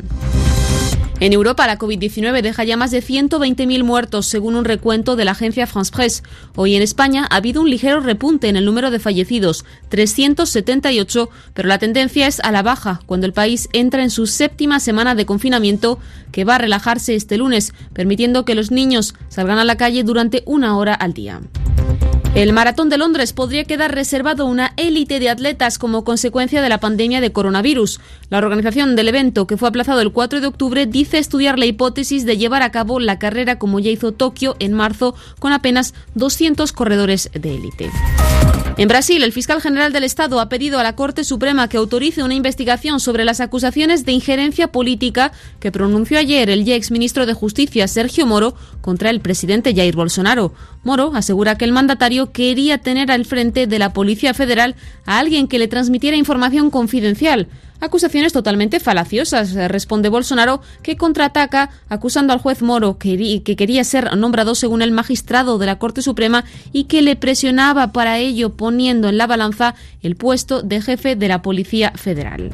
En 1.20 1.34
Europa, 1.34 1.66
la 1.66 1.78
COVID-19 1.78 2.40
deja 2.40 2.64
ya 2.64 2.78
más 2.78 2.90
de 2.90 3.02
120.000 3.02 3.84
muertos, 3.84 4.24
según 4.24 4.56
un 4.56 4.64
recuento 4.64 5.16
de 5.16 5.26
la 5.26 5.32
agencia 5.32 5.66
France 5.66 5.92
Presse. 5.94 6.22
Hoy 6.56 6.76
en 6.76 6.80
España 6.80 7.26
ha 7.28 7.36
habido 7.36 7.60
un 7.60 7.68
ligero 7.68 8.00
repunte 8.00 8.48
en 8.48 8.56
el 8.56 8.64
número 8.64 8.90
de 8.90 9.00
fallecidos, 9.00 9.66
378, 9.90 11.28
pero 11.52 11.68
la 11.68 11.78
tendencia 11.78 12.26
es 12.26 12.40
a 12.40 12.50
la 12.50 12.62
baja 12.62 13.02
cuando 13.04 13.26
el 13.26 13.34
país 13.34 13.68
entra 13.74 14.02
en 14.02 14.08
su 14.08 14.26
séptima 14.26 14.80
semana 14.80 15.14
de 15.14 15.26
confinamiento, 15.26 15.98
que 16.32 16.44
va 16.44 16.54
a 16.54 16.58
relajarse 16.58 17.14
este 17.14 17.36
lunes, 17.36 17.74
permitiendo 17.92 18.46
que 18.46 18.54
los 18.54 18.70
niños 18.70 19.14
salgan 19.28 19.58
a 19.58 19.66
la 19.66 19.76
calle 19.76 20.04
durante 20.04 20.42
una 20.46 20.78
hora 20.78 20.94
al 20.94 21.12
día. 21.12 21.42
El 22.32 22.52
Maratón 22.52 22.88
de 22.88 22.96
Londres 22.96 23.32
podría 23.32 23.64
quedar 23.64 23.92
reservado 23.92 24.44
a 24.44 24.46
una 24.46 24.72
élite 24.76 25.18
de 25.18 25.28
atletas 25.28 25.78
como 25.78 26.04
consecuencia 26.04 26.62
de 26.62 26.68
la 26.68 26.78
pandemia 26.78 27.20
de 27.20 27.32
coronavirus. 27.32 28.00
La 28.28 28.38
organización 28.38 28.94
del 28.94 29.08
evento, 29.08 29.48
que 29.48 29.56
fue 29.56 29.68
aplazado 29.68 30.00
el 30.00 30.12
4 30.12 30.40
de 30.40 30.46
octubre, 30.46 30.86
dice 30.86 31.09
estudiar 31.18 31.58
la 31.58 31.66
hipótesis 31.66 32.24
de 32.24 32.36
llevar 32.36 32.62
a 32.62 32.70
cabo 32.70 33.00
la 33.00 33.18
carrera 33.18 33.58
como 33.58 33.80
ya 33.80 33.90
hizo 33.90 34.12
Tokio 34.12 34.56
en 34.58 34.72
marzo 34.72 35.14
con 35.38 35.52
apenas 35.52 35.94
200 36.14 36.72
corredores 36.72 37.30
de 37.32 37.54
élite. 37.54 37.90
En 38.76 38.88
Brasil, 38.88 39.22
el 39.22 39.32
fiscal 39.32 39.60
general 39.60 39.92
del 39.92 40.04
Estado 40.04 40.40
ha 40.40 40.48
pedido 40.48 40.78
a 40.78 40.82
la 40.82 40.96
Corte 40.96 41.22
Suprema 41.22 41.68
que 41.68 41.76
autorice 41.76 42.22
una 42.22 42.34
investigación 42.34 42.98
sobre 42.98 43.26
las 43.26 43.40
acusaciones 43.40 44.06
de 44.06 44.12
injerencia 44.12 44.68
política 44.68 45.32
que 45.58 45.70
pronunció 45.70 46.18
ayer 46.18 46.48
el 46.48 46.64
ya 46.64 46.76
exministro 46.76 47.26
de 47.26 47.34
Justicia, 47.34 47.86
Sergio 47.88 48.24
Moro, 48.24 48.54
contra 48.80 49.10
el 49.10 49.20
presidente 49.20 49.74
Jair 49.74 49.96
Bolsonaro. 49.96 50.54
Moro 50.82 51.12
asegura 51.14 51.58
que 51.58 51.66
el 51.66 51.72
mandatario 51.72 52.32
quería 52.32 52.78
tener 52.78 53.10
al 53.10 53.26
frente 53.26 53.66
de 53.66 53.78
la 53.78 53.92
Policía 53.92 54.32
Federal 54.32 54.76
a 55.04 55.18
alguien 55.18 55.46
que 55.46 55.58
le 55.58 55.68
transmitiera 55.68 56.16
información 56.16 56.70
confidencial. 56.70 57.48
Acusaciones 57.80 58.34
totalmente 58.34 58.78
falaciosas, 58.78 59.54
responde 59.54 60.10
Bolsonaro, 60.10 60.60
que 60.82 60.96
contraataca 60.96 61.70
acusando 61.88 62.32
al 62.32 62.38
juez 62.38 62.60
Moro, 62.60 62.98
que, 62.98 63.42
que 63.42 63.56
quería 63.56 63.84
ser 63.84 64.16
nombrado 64.16 64.54
según 64.54 64.82
el 64.82 64.92
magistrado 64.92 65.56
de 65.58 65.66
la 65.66 65.78
Corte 65.78 66.02
Suprema 66.02 66.44
y 66.72 66.84
que 66.84 67.00
le 67.00 67.16
presionaba 67.16 67.92
para 67.92 68.18
ello 68.18 68.50
poniendo 68.50 69.08
en 69.08 69.16
la 69.16 69.26
balanza 69.26 69.74
el 70.02 70.16
puesto 70.16 70.62
de 70.62 70.82
jefe 70.82 71.16
de 71.16 71.28
la 71.28 71.40
Policía 71.40 71.92
Federal. 71.96 72.50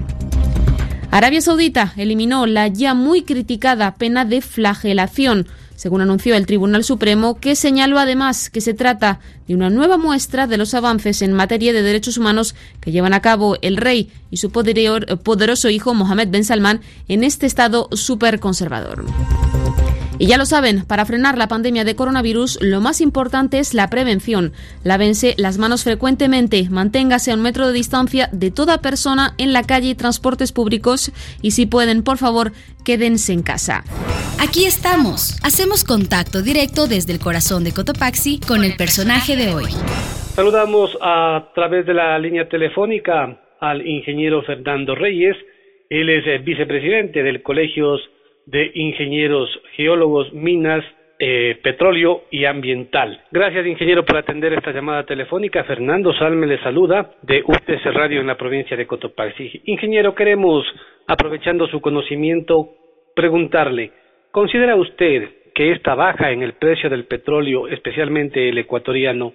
Arabia 1.11 1.40
Saudita 1.40 1.92
eliminó 1.97 2.47
la 2.47 2.68
ya 2.68 2.95
muy 2.95 3.23
criticada 3.23 3.95
pena 3.95 4.25
de 4.25 4.42
flagelación 4.42 5.47
según 5.76 6.00
anunció 6.00 6.35
el 6.35 6.47
Tribunal 6.47 6.83
Supremo, 6.85 7.38
que 7.38 7.54
señaló 7.54 7.99
además 7.99 8.50
que 8.50 8.61
se 8.61 8.75
trata 8.75 9.21
de 9.47 9.54
una 9.54 9.71
nueva 9.71 9.97
muestra 9.97 10.47
de 10.47 10.56
los 10.56 10.75
avances 10.75 11.23
en 11.23 11.33
materia 11.33 11.73
de 11.73 11.83
derechos 11.83 12.18
humanos 12.18 12.54
que 12.80 12.90
llevan 12.90 13.14
a 13.14 13.21
cabo 13.21 13.56
el 13.62 13.76
rey 13.76 14.11
y 14.30 14.38
su 14.38 14.50
poderoso 14.50 15.71
hijo 15.71 15.95
Mohammed 15.95 16.28
Ben 16.28 16.45
Salman 16.45 16.80
en 17.09 17.23
este 17.23 17.47
estado 17.47 17.88
superconservador. 17.92 19.04
Y 20.18 20.26
ya 20.26 20.38
lo 20.38 20.46
saben, 20.46 20.85
para 20.87 21.04
frenar 21.04 21.37
la 21.37 21.49
pandemia 21.49 21.85
de 21.85 21.94
coronavirus, 21.94 22.58
lo 22.62 22.80
más 22.80 23.00
importante 23.00 23.58
es 23.58 23.75
la 23.75 23.88
prevención. 23.90 24.52
Lávense 24.82 25.35
las 25.37 25.58
manos 25.58 25.85
frecuentemente, 25.85 26.68
manténgase 26.70 27.30
a 27.30 27.35
un 27.35 27.42
metro 27.42 27.66
de 27.66 27.75
distancia 27.75 28.28
de 28.32 28.50
toda 28.50 28.80
persona 28.80 29.35
en 29.38 29.52
la 29.52 29.62
calle 29.62 29.90
y 29.90 29.94
transportes 29.94 30.52
públicos 30.52 31.12
y 31.42 31.50
si 31.50 31.66
pueden, 31.66 32.02
por 32.02 32.16
favor, 32.16 32.52
quédense 32.85 33.32
en 33.32 33.42
casa. 33.42 33.85
Aquí 34.40 34.64
estamos. 34.64 35.38
Hacemos 35.44 35.85
contacto 35.85 36.42
directo 36.42 36.87
desde 36.87 37.12
el 37.12 37.18
corazón 37.18 37.64
de 37.64 37.73
Cotopaxi 37.73 38.40
con 38.40 38.64
el 38.64 38.76
personaje 38.76 39.37
de 39.37 39.54
hoy. 39.54 39.66
Saludamos 40.35 40.96
a 41.00 41.50
través 41.54 41.87
de 41.87 41.94
la 41.94 42.18
línea 42.18 42.49
telefónica 42.49 43.38
al 43.61 43.87
ingeniero 43.87 44.42
Fernando 44.42 44.94
Reyes. 44.94 45.37
Él 45.88 46.08
es 46.08 46.26
eh, 46.26 46.38
vicepresidente 46.38 47.23
del 47.23 47.42
Colegio 47.42 47.96
de 48.47 48.71
ingenieros, 48.75 49.50
geólogos, 49.76 50.33
minas, 50.33 50.85
eh, 51.19 51.59
petróleo 51.62 52.25
y 52.31 52.45
ambiental. 52.45 53.23
Gracias, 53.31 53.67
ingeniero, 53.67 54.05
por 54.05 54.19
atender 54.19 54.53
esta 54.53 54.73
llamada 54.73 55.05
telefónica. 55.05 55.65
Fernando 55.65 56.12
Salme 56.12 56.47
le 56.47 56.59
saluda 56.59 57.11
de 57.23 57.43
UTC 57.43 57.87
Radio 57.87 58.21
en 58.21 58.26
la 58.26 58.37
provincia 58.37 58.76
de 58.76 58.87
Cotopaxi. 58.87 59.62
Ingeniero, 59.65 60.15
queremos, 60.15 60.67
aprovechando 61.07 61.67
su 61.69 61.81
conocimiento, 61.81 62.69
preguntarle, 63.15 63.93
¿considera 64.31 64.76
usted 64.76 65.31
que 65.55 65.73
esta 65.73 65.95
baja 65.95 66.33
en 66.33 66.43
el 66.43 66.53
precio 66.53 66.91
del 66.91 67.07
petróleo, 67.07 67.67
especialmente 67.67 68.50
el 68.50 68.59
ecuatoriano, 68.59 69.33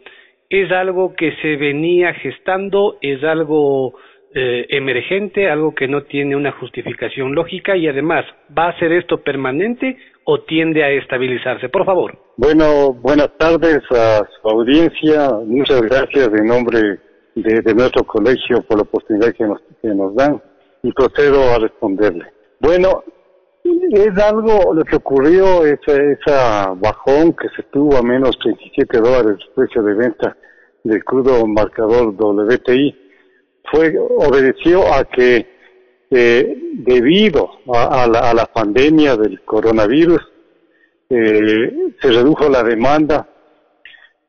es 0.51 0.71
algo 0.71 1.15
que 1.15 1.31
se 1.41 1.55
venía 1.55 2.13
gestando, 2.13 2.97
es 3.01 3.23
algo 3.23 3.95
eh, 4.33 4.65
emergente, 4.69 5.49
algo 5.49 5.75
que 5.75 5.89
no 5.89 6.03
tiene 6.03 6.37
una 6.37 6.53
justificación 6.53 7.35
lógica 7.35 7.75
y 7.75 7.87
además, 7.87 8.23
¿va 8.57 8.69
a 8.69 8.79
ser 8.79 8.93
esto 8.93 9.17
permanente 9.17 9.97
o 10.23 10.41
tiende 10.43 10.85
a 10.85 10.89
estabilizarse? 10.89 11.67
Por 11.67 11.83
favor. 11.83 12.17
Bueno, 12.37 12.93
buenas 12.93 13.37
tardes 13.37 13.79
a 13.91 14.19
su 14.19 14.47
audiencia. 14.47 15.31
Muchas 15.45 15.81
gracias 15.81 16.29
en 16.29 16.45
nombre 16.45 16.79
de, 17.35 17.73
nuestro 17.73 18.05
colegio 18.05 18.61
por 18.61 18.77
la 18.77 18.83
oportunidad 18.83 19.33
que 19.33 19.43
nos, 19.93 20.15
dan 20.15 20.41
y 20.81 20.93
procedo 20.93 21.53
a 21.53 21.59
responderle. 21.59 22.25
Bueno, 22.61 23.03
es 23.65 24.17
algo 24.17 24.73
lo 24.73 24.83
que 24.85 24.95
ocurrió, 24.95 25.65
ese, 25.65 26.13
esa 26.13 26.73
bajón 26.75 27.33
que 27.33 27.49
se 27.55 27.63
tuvo 27.63 27.97
a 27.97 28.01
menos 28.01 28.39
37 28.39 28.97
dólares 28.97 29.39
el 29.45 29.53
precio 29.55 29.83
de 29.83 29.93
venta 29.93 30.37
del 30.85 31.03
crudo 31.03 31.45
marcador 31.45 32.15
WTI 32.17 33.00
fue 33.65 33.95
obedeció 33.97 34.93
a 34.93 35.05
que 35.05 35.47
eh, 36.09 36.57
debido 36.73 37.49
a, 37.73 38.07
la, 38.07 38.45
pandemia 38.45 39.15
del 39.15 39.41
coronavirus 39.41 40.21
eh, 41.09 41.93
se 42.01 42.07
redujo 42.09 42.49
la 42.49 42.63
demanda 42.63 43.27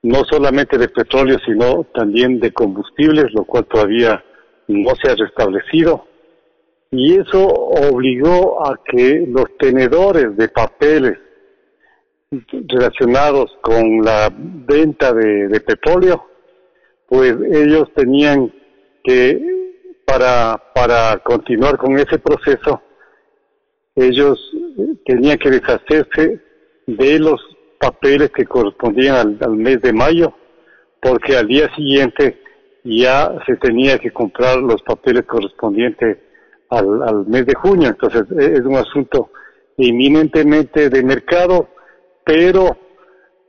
no 0.03 0.25
solamente 0.25 0.79
de 0.79 0.89
petróleo 0.89 1.39
sino 1.45 1.85
también 1.95 2.41
de 2.41 2.53
combustibles 2.53 3.33
lo 3.35 3.45
cual 3.45 3.67
todavía 3.67 4.23
no 4.69 4.93
se 5.03 5.11
ha 5.11 5.15
restablecido. 5.17 6.07
Y 6.91 7.19
eso 7.19 7.47
obligó 7.47 8.67
a 8.67 8.79
que 8.85 9.25
los 9.27 9.47
tenedores 9.59 10.37
de 10.37 10.49
papeles 10.49 11.19
relacionados 12.69 13.51
con 13.63 14.05
la 14.05 14.31
venta 14.33 15.13
de 15.13 15.61
petróleo 15.61 16.27
pues 17.13 17.35
ellos 17.53 17.91
tenían 17.95 18.51
que 19.03 19.41
para, 20.05 20.63
para 20.75 21.19
continuar 21.19 21.77
con 21.79 21.99
ese 21.99 22.19
proceso, 22.19 22.83
ellos 23.95 24.39
tenían 25.05 25.39
que 25.39 25.51
deshacerse 25.51 26.41
de 26.87 27.19
los 27.19 27.41
papeles 27.79 28.31
que 28.31 28.45
correspondían 28.45 29.39
al, 29.41 29.57
mes 29.57 29.81
de 29.83 29.93
mayo, 29.93 30.35
porque 31.01 31.37
al 31.37 31.49
día 31.49 31.75
siguiente 31.75 32.41
ya 32.85 33.33
se 33.47 33.57
tenía 33.57 33.99
que 33.99 34.13
comprar 34.13 34.59
los 34.59 34.83
papeles 34.83 35.25
correspondientes 35.25 36.19
al, 36.71 37.03
al 37.03 37.27
mes 37.27 37.47
de 37.47 37.55
junio. 37.55 37.89
Entonces 37.89 38.25
e, 38.39 38.55
es 38.55 38.61
un 38.61 38.77
asunto 38.77 39.31
eminentemente 39.77 40.89
de 40.91 41.03
mercado, 41.03 41.69
pero, 42.25 42.77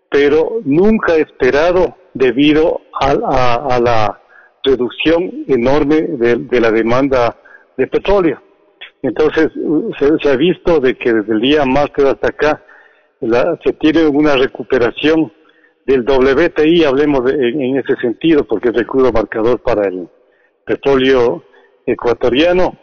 pero 0.10 0.62
nunca 0.64 1.16
esperado 1.16 1.96
debido 2.14 2.82
a 3.00 3.80
la 3.80 4.23
reducción 4.64 5.46
enorme 5.48 6.02
de, 6.02 6.62
la 6.62 6.72
demanda 6.72 7.38
de 7.78 7.88
petróleo. 7.88 8.42
Entonces, 9.02 9.50
se, 10.00 10.30
ha 10.30 10.36
visto 10.38 10.80
de 10.80 10.96
que 10.96 11.14
desde 11.14 11.34
el 11.34 11.42
día 11.42 11.66
martes 11.66 12.06
hasta 12.06 12.30
acá 12.30 12.64
se 13.64 13.74
tiene 13.74 14.08
una 14.08 14.36
recuperación 14.36 15.32
del 15.86 16.02
WTI, 16.02 16.86
hablemos 16.86 17.30
en, 17.32 17.78
ese 17.78 17.96
sentido, 17.98 18.46
porque 18.46 18.70
es 18.70 18.76
el 18.76 18.88
crudo 18.88 19.12
marcador 19.12 19.60
para 19.62 19.88
el 19.88 20.08
petróleo 20.66 21.44
ecuatoriano, 21.86 22.78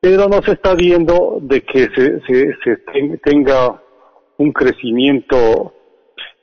pero 0.00 0.28
no 0.28 0.42
se 0.42 0.52
está 0.52 0.74
viendo 0.74 1.38
de 1.40 1.62
que 1.62 1.88
se, 1.94 2.20
se, 2.26 2.76
tenga 3.22 3.80
un 4.38 4.52
crecimiento 4.52 5.72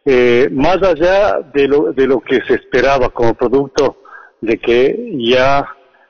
eh, 0.06 0.48
más 0.52 0.82
allá 0.82 1.42
de 1.54 1.68
lo, 1.68 1.92
de 1.92 2.08
lo 2.08 2.22
que 2.22 2.40
se 2.48 2.56
esperaba 2.56 3.10
como 3.10 3.34
producto 3.34 4.01
de 4.42 4.58
que 4.58 5.18
ya 5.20 5.60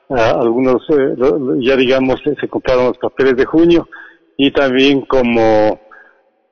ah, 0.08 0.38
algunos, 0.40 0.82
eh, 0.90 1.14
ya 1.60 1.76
digamos, 1.76 2.20
se 2.22 2.48
compraron 2.48 2.86
los 2.86 2.98
papeles 2.98 3.36
de 3.36 3.44
junio 3.44 3.88
y 4.36 4.50
también 4.50 5.02
como 5.02 5.80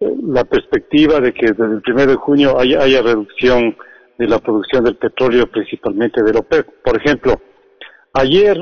eh, 0.00 0.14
la 0.22 0.44
perspectiva 0.44 1.20
de 1.20 1.32
que 1.32 1.46
desde 1.46 1.75
el 1.75 1.82
primero 1.82 2.12
de 2.12 2.16
junio 2.16 2.58
haya, 2.58 3.02
reducción 3.02 3.76
de 4.18 4.26
la 4.26 4.38
producción 4.38 4.84
del 4.84 4.96
petróleo, 4.96 5.50
principalmente 5.50 6.22
del 6.22 6.37
OPEP. 6.37 6.66
Por 6.84 6.96
ejemplo, 6.96 7.40
ayer 8.12 8.56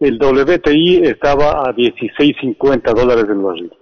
el 0.00 0.18
WTI 0.18 1.02
estaba 1.04 1.62
a 1.62 1.74
16.50 1.74 2.94
dólares 2.94 3.24
el 3.28 3.38
barril, 3.38 3.72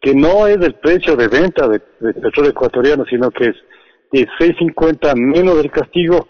que 0.00 0.14
no 0.14 0.46
es 0.46 0.56
el 0.56 0.74
precio 0.74 1.16
de 1.16 1.28
venta 1.28 1.68
de, 1.68 1.80
petróleo 1.80 2.50
ecuatoriano, 2.50 3.04
sino 3.08 3.30
que 3.30 3.44
es 3.44 3.56
16.50 4.12 5.14
menos 5.14 5.56
del 5.58 5.70
castigo 5.70 6.26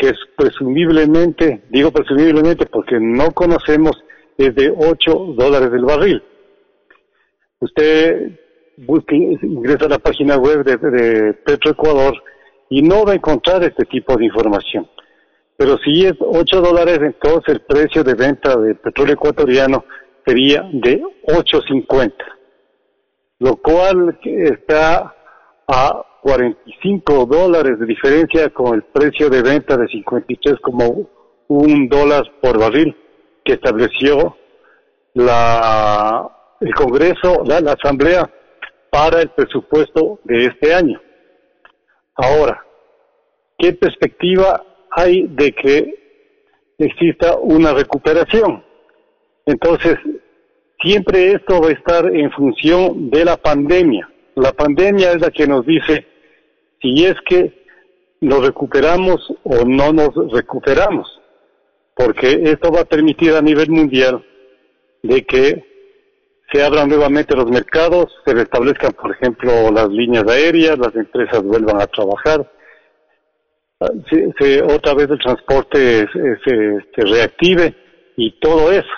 que 0.00 0.08
es 0.08 0.18
presumiblemente, 0.34 1.62
digo 1.68 1.92
presumiblemente 1.92 2.64
porque 2.64 2.98
no 2.98 3.32
conocemos, 3.32 4.02
es 4.38 4.54
de 4.54 4.72
8 4.74 5.34
dólares 5.36 5.70
del 5.70 5.84
barril. 5.84 6.22
Usted 7.60 8.38
busque, 8.78 9.14
ingresa 9.14 9.84
a 9.84 9.90
la 9.90 9.98
página 9.98 10.38
web 10.38 10.64
de, 10.64 10.76
de 10.78 11.34
Petroecuador 11.34 12.14
y 12.70 12.80
no 12.80 13.04
va 13.04 13.12
a 13.12 13.16
encontrar 13.16 13.62
este 13.62 13.84
tipo 13.84 14.16
de 14.16 14.24
información. 14.24 14.88
Pero 15.58 15.76
si 15.84 16.06
es 16.06 16.14
8 16.18 16.60
dólares, 16.62 16.98
entonces 17.02 17.56
el 17.56 17.60
precio 17.60 18.02
de 18.02 18.14
venta 18.14 18.56
del 18.56 18.76
petróleo 18.76 19.14
ecuatoriano 19.14 19.84
sería 20.24 20.62
de 20.72 21.02
8.50, 21.26 22.14
lo 23.40 23.56
cual 23.56 24.18
está 24.24 25.14
a 25.68 26.06
45 26.22 27.26
dólares 27.26 27.78
de 27.78 27.86
diferencia 27.86 28.50
con 28.50 28.74
el 28.74 28.82
precio 28.82 29.30
de 29.30 29.42
venta 29.42 29.76
de 29.76 29.86
53,1 29.86 31.88
dólares 31.88 32.30
por 32.40 32.58
barril 32.58 32.96
que 33.44 33.54
estableció 33.54 34.36
la, 35.14 36.28
el 36.60 36.74
Congreso, 36.74 37.42
la, 37.44 37.60
la 37.60 37.72
Asamblea 37.72 38.30
para 38.90 39.22
el 39.22 39.30
presupuesto 39.30 40.20
de 40.24 40.46
este 40.46 40.74
año. 40.74 41.00
Ahora, 42.14 42.64
¿qué 43.58 43.72
perspectiva 43.72 44.62
hay 44.90 45.26
de 45.28 45.52
que 45.52 45.94
exista 46.78 47.36
una 47.38 47.72
recuperación? 47.72 48.64
Entonces, 49.46 49.96
siempre 50.82 51.32
esto 51.32 51.60
va 51.60 51.68
a 51.68 51.72
estar 51.72 52.14
en 52.14 52.30
función 52.32 53.10
de 53.10 53.24
la 53.24 53.36
pandemia. 53.36 54.08
La 54.36 54.52
pandemia 54.52 55.12
es 55.12 55.20
la 55.20 55.30
que 55.30 55.46
nos 55.46 55.66
dice 55.66 56.06
si 56.80 57.04
es 57.04 57.14
que 57.28 57.64
nos 58.20 58.44
recuperamos 58.44 59.20
o 59.44 59.64
no 59.64 59.92
nos 59.92 60.10
recuperamos, 60.32 61.20
porque 61.94 62.42
esto 62.44 62.70
va 62.70 62.80
a 62.80 62.84
permitir 62.84 63.34
a 63.34 63.42
nivel 63.42 63.70
mundial 63.70 64.24
de 65.02 65.24
que 65.24 65.64
se 66.52 66.62
abran 66.62 66.88
nuevamente 66.88 67.36
los 67.36 67.50
mercados, 67.50 68.12
se 68.24 68.34
restablezcan, 68.34 68.92
por 68.92 69.12
ejemplo, 69.12 69.70
las 69.70 69.88
líneas 69.88 70.24
aéreas, 70.28 70.78
las 70.78 70.94
empresas 70.96 71.42
vuelvan 71.42 71.80
a 71.80 71.86
trabajar, 71.86 72.50
se, 74.38 74.62
otra 74.62 74.94
vez 74.94 75.08
el 75.10 75.18
transporte 75.18 76.06
se, 76.12 77.02
reactive 77.02 77.74
y 78.16 78.32
todo 78.40 78.72
eso. 78.72 78.88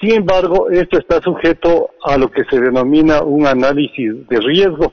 Sin 0.00 0.14
embargo, 0.14 0.68
esto 0.70 0.98
está 0.98 1.20
sujeto 1.20 1.90
a 2.02 2.16
lo 2.16 2.28
que 2.30 2.42
se 2.50 2.58
denomina 2.58 3.22
un 3.22 3.46
análisis 3.46 4.26
de 4.28 4.40
riesgo, 4.40 4.92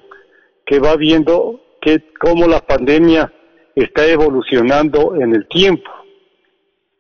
que 0.70 0.80
va 0.80 0.96
viendo 0.96 1.60
que 1.82 2.04
cómo 2.20 2.46
la 2.46 2.60
pandemia 2.60 3.34
está 3.74 4.06
evolucionando 4.06 5.16
en 5.16 5.34
el 5.34 5.48
tiempo. 5.48 5.90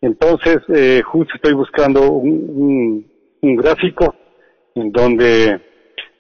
Entonces, 0.02 0.58
eh, 0.70 1.04
justo 1.06 1.36
estoy 1.36 1.54
buscando 1.54 2.12
un, 2.12 3.06
un 3.42 3.56
gráfico 3.56 4.16
en 4.74 4.92
donde 4.92 5.62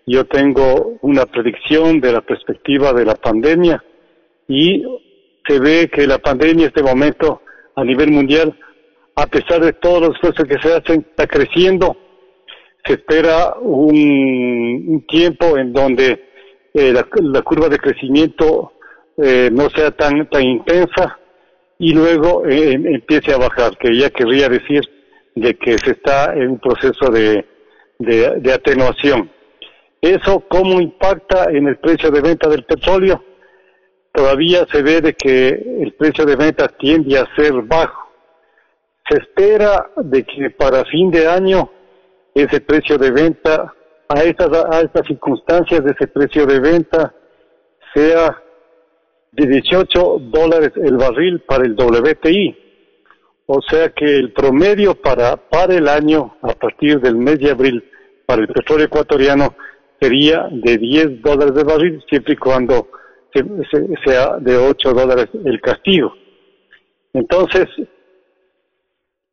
yo 0.05 0.25
tengo 0.25 0.99
una 1.01 1.25
predicción 1.25 1.99
de 1.99 2.11
la 2.11 2.21
perspectiva 2.21 2.93
de 2.93 3.05
la 3.05 3.15
pandemia 3.15 3.83
y 4.47 4.83
se 5.47 5.59
ve 5.59 5.89
que 5.91 6.05
la 6.05 6.19
pandemia 6.19 6.65
en 6.65 6.73
este 6.75 6.83
momento 6.83 7.41
a 7.75 7.83
nivel 7.83 8.11
mundial, 8.11 8.55
a 9.15 9.25
pesar 9.25 9.61
de 9.61 9.73
todos 9.73 10.01
los 10.01 10.15
esfuerzos 10.15 10.45
que 10.45 10.61
se 10.61 10.71
hacen, 10.71 11.03
está 11.09 11.25
creciendo. 11.25 11.97
Se 12.85 12.93
espera 12.93 13.55
un, 13.59 15.03
tiempo 15.07 15.57
en 15.57 15.73
donde 15.73 16.28
eh, 16.73 16.93
la, 16.93 17.41
curva 17.41 17.69
de 17.69 17.77
crecimiento 17.77 18.73
eh, 19.17 19.49
no 19.51 19.69
sea 19.69 19.91
tan, 19.91 20.29
tan 20.29 20.43
intensa 20.43 21.17
y 21.77 21.93
luego 21.93 22.45
eh, 22.45 22.73
empiece 22.73 23.33
a 23.33 23.37
bajar, 23.37 23.77
que 23.77 23.97
ya 23.97 24.09
querría 24.09 24.49
decir 24.49 24.81
de 25.35 25.55
que 25.55 25.77
se 25.77 25.91
está 25.91 26.33
en 26.33 26.51
un 26.51 26.59
proceso 26.59 27.09
de, 27.11 27.45
de 27.97 28.53
atenuación. 28.53 29.31
¿Eso 30.01 30.43
cómo 30.47 30.79
impacta 30.79 31.45
en 31.51 31.67
el 31.67 31.77
precio 31.77 32.11
de 32.11 32.21
venta 32.21 32.49
del 32.49 32.63
petróleo? 32.63 33.23
todavía 34.19 34.65
se 34.71 34.81
ve 34.81 35.01
de 35.01 35.13
que 35.13 35.47
el 35.81 35.93
precio 35.93 36.25
de 36.25 36.35
venta 36.35 36.67
tiende 36.67 37.17
a 37.17 37.27
ser 37.35 37.53
bajo. 37.61 38.11
Se 39.09 39.17
espera 39.17 39.91
de 39.95 40.23
que 40.23 40.49
para 40.51 40.83
fin 40.85 41.09
de 41.09 41.27
año 41.27 41.71
ese 42.35 42.61
precio 42.61 42.97
de 42.97 43.11
venta, 43.11 43.73
a 44.09 44.23
estas, 44.23 44.49
a 44.51 44.81
estas 44.81 45.07
circunstancias 45.07 45.83
de 45.83 45.91
ese 45.91 46.07
precio 46.07 46.45
de 46.47 46.59
venta, 46.59 47.13
sea 47.93 48.41
de 49.31 49.45
18 49.45 50.17
dólares 50.31 50.71
el 50.75 50.97
barril 50.97 51.41
para 51.41 51.63
el 51.63 51.73
WTI. 51.73 52.57
O 53.45 53.61
sea 53.61 53.89
que 53.89 54.05
el 54.05 54.33
promedio 54.33 54.95
para, 54.95 55.37
para 55.37 55.75
el 55.75 55.87
año, 55.87 56.37
a 56.41 56.53
partir 56.53 56.99
del 56.99 57.15
mes 57.15 57.39
de 57.39 57.51
abril, 57.51 57.83
para 58.25 58.41
el 58.41 58.47
petróleo 58.47 58.87
ecuatoriano, 58.87 59.55
sería 59.99 60.47
de 60.51 60.77
10 60.77 61.21
dólares 61.21 61.53
de 61.53 61.63
barril, 61.63 62.03
siempre 62.09 62.33
y 62.33 62.37
cuando 62.37 62.87
sea 64.05 64.37
de 64.39 64.57
8 64.57 64.91
dólares 64.91 65.27
el 65.45 65.61
castigo. 65.61 66.13
Entonces, 67.13 67.65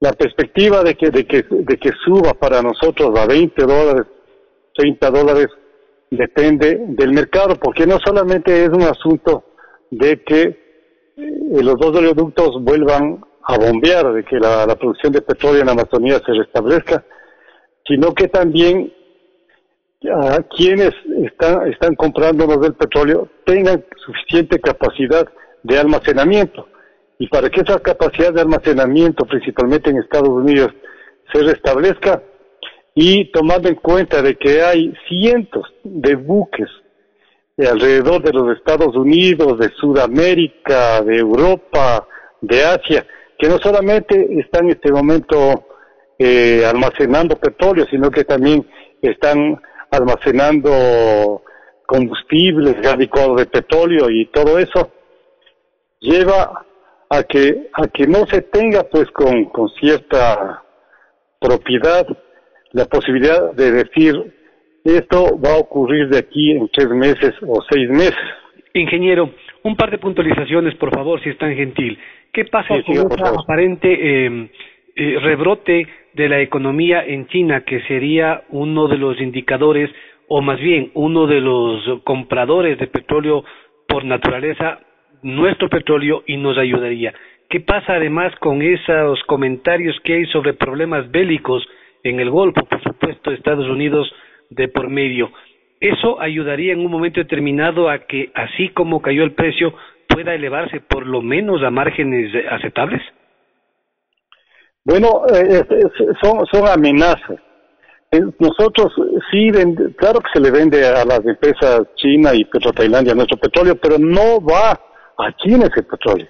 la 0.00 0.12
perspectiva 0.12 0.82
de 0.82 0.94
que, 0.96 1.10
de 1.10 1.26
que, 1.26 1.44
de 1.48 1.76
que 1.78 1.92
suba 2.04 2.34
para 2.34 2.60
nosotros 2.60 3.18
a 3.18 3.26
20 3.26 3.62
dólares, 3.62 4.06
30 4.76 5.10
dólares, 5.10 5.48
depende 6.10 6.78
del 6.88 7.12
mercado, 7.12 7.56
porque 7.56 7.86
no 7.86 7.98
solamente 8.04 8.64
es 8.64 8.70
un 8.70 8.82
asunto 8.82 9.44
de 9.90 10.22
que 10.22 10.42
eh, 11.16 11.62
los 11.62 11.76
dos 11.76 11.96
oleoductos 11.96 12.62
vuelvan 12.62 13.20
a 13.42 13.58
bombear, 13.58 14.12
de 14.12 14.24
que 14.24 14.36
la, 14.38 14.66
producción 14.76 15.12
de 15.12 15.22
petróleo 15.22 15.62
en 15.62 15.68
Amazonía 15.68 16.20
se 16.24 16.32
restablezca, 16.32 17.04
sino 17.86 18.12
que 18.12 18.28
también 18.28 18.92
a 20.12 20.42
quienes 20.42 20.90
están, 21.24 21.68
están 21.68 21.94
comprándonos 21.94 22.60
del 22.60 22.74
petróleo 22.74 23.28
tengan 23.44 23.84
suficiente 24.04 24.60
capacidad 24.60 25.26
de 25.62 25.78
almacenamiento. 25.78 26.68
Y 27.18 27.28
para 27.28 27.48
que 27.48 27.62
esa 27.62 27.78
capacidad 27.80 28.32
de 28.32 28.42
almacenamiento, 28.42 29.24
principalmente 29.24 29.90
en 29.90 29.98
Estados 29.98 30.28
Unidos, 30.28 30.72
se 31.32 31.42
restablezca 31.42 32.22
y 32.98 33.26
tomando 33.30 33.68
en 33.68 33.74
cuenta 33.74 34.22
de 34.22 34.36
que 34.36 34.62
hay 34.62 34.94
cientos 35.06 35.66
de 35.84 36.14
buques 36.14 36.70
de 37.54 37.68
alrededor 37.68 38.22
de 38.22 38.32
los 38.32 38.56
Estados 38.56 38.96
Unidos, 38.96 39.58
de 39.58 39.68
Sudamérica, 39.78 41.02
de 41.02 41.18
Europa, 41.18 42.08
de 42.40 42.64
Asia, 42.64 43.06
que 43.38 43.48
no 43.48 43.58
solamente 43.58 44.40
están 44.40 44.64
en 44.64 44.70
este 44.70 44.90
momento 44.90 45.66
eh, 46.18 46.64
almacenando 46.64 47.36
petróleo, 47.36 47.84
sino 47.90 48.10
que 48.10 48.24
también 48.24 48.66
están 49.02 49.60
almacenando 49.90 51.42
combustibles, 51.84 52.80
gas 52.80 52.96
de 52.96 53.46
petróleo 53.46 54.08
y 54.08 54.24
todo 54.32 54.58
eso, 54.58 54.90
lleva 56.00 56.64
a 57.10 57.22
que, 57.24 57.68
a 57.74 57.88
que 57.88 58.06
no 58.06 58.26
se 58.26 58.40
tenga 58.40 58.84
pues 58.84 59.10
con, 59.10 59.50
con 59.50 59.68
cierta 59.78 60.62
propiedad 61.38 62.06
la 62.76 62.84
posibilidad 62.84 63.54
de 63.54 63.72
decir 63.72 64.14
esto 64.84 65.40
va 65.40 65.54
a 65.54 65.58
ocurrir 65.58 66.08
de 66.10 66.18
aquí 66.18 66.52
en 66.52 66.68
tres 66.68 66.90
meses 66.90 67.32
o 67.40 67.62
seis 67.70 67.88
meses. 67.88 68.18
Ingeniero, 68.74 69.30
un 69.62 69.74
par 69.76 69.90
de 69.90 69.96
puntualizaciones, 69.96 70.74
por 70.74 70.94
favor, 70.94 71.20
si 71.22 71.30
es 71.30 71.38
tan 71.38 71.56
gentil. 71.56 71.98
¿Qué 72.30 72.44
pasa 72.44 72.68
con 72.82 72.94
ese 72.94 73.24
aparente 73.24 73.88
eh, 73.90 74.50
eh, 74.94 75.18
rebrote 75.22 75.88
de 76.12 76.28
la 76.28 76.40
economía 76.40 77.02
en 77.02 77.26
China, 77.28 77.62
que 77.62 77.80
sería 77.88 78.42
uno 78.50 78.88
de 78.88 78.98
los 78.98 79.18
indicadores, 79.22 79.90
o 80.28 80.42
más 80.42 80.60
bien 80.60 80.90
uno 80.92 81.26
de 81.26 81.40
los 81.40 82.02
compradores 82.04 82.78
de 82.78 82.88
petróleo 82.88 83.42
por 83.88 84.04
naturaleza, 84.04 84.80
nuestro 85.22 85.70
petróleo, 85.70 86.24
y 86.26 86.36
nos 86.36 86.58
ayudaría. 86.58 87.14
¿Qué 87.48 87.60
pasa 87.60 87.94
además 87.94 88.34
con 88.40 88.60
esos 88.60 89.22
comentarios 89.24 89.98
que 90.04 90.14
hay 90.14 90.26
sobre 90.26 90.52
problemas 90.52 91.10
bélicos 91.10 91.66
en 92.08 92.20
el 92.20 92.30
Golfo, 92.30 92.64
por 92.64 92.82
supuesto, 92.82 93.30
Estados 93.30 93.68
Unidos 93.68 94.10
de 94.50 94.68
por 94.68 94.88
medio? 94.88 95.30
¿Eso 95.80 96.20
ayudaría 96.20 96.72
en 96.72 96.80
un 96.80 96.90
momento 96.90 97.20
determinado 97.20 97.90
a 97.90 98.06
que, 98.06 98.30
así 98.34 98.70
como 98.70 99.02
cayó 99.02 99.22
el 99.22 99.32
precio, 99.32 99.74
pueda 100.08 100.34
elevarse 100.34 100.80
por 100.80 101.06
lo 101.06 101.20
menos 101.20 101.62
a 101.62 101.70
márgenes 101.70 102.32
aceptables? 102.50 103.02
Bueno, 104.84 105.22
eh, 105.34 105.62
son, 106.22 106.68
amenazas. 106.68 107.40
Eh, 108.12 108.20
nosotros 108.38 108.94
sí, 109.32 109.50
claro 109.96 110.20
que 110.20 110.28
se 110.32 110.40
le 110.40 110.52
vende 110.52 110.86
a 110.86 111.04
las 111.04 111.26
empresas 111.26 111.82
China 111.96 112.32
y 112.32 112.44
Petro-Tailandia 112.44 113.14
nuestro 113.14 113.36
petróleo, 113.36 113.74
pero 113.76 113.98
no 113.98 114.40
va 114.40 114.70
a 114.70 115.36
China 115.38 115.66
ese 115.66 115.82
petróleo. 115.82 116.28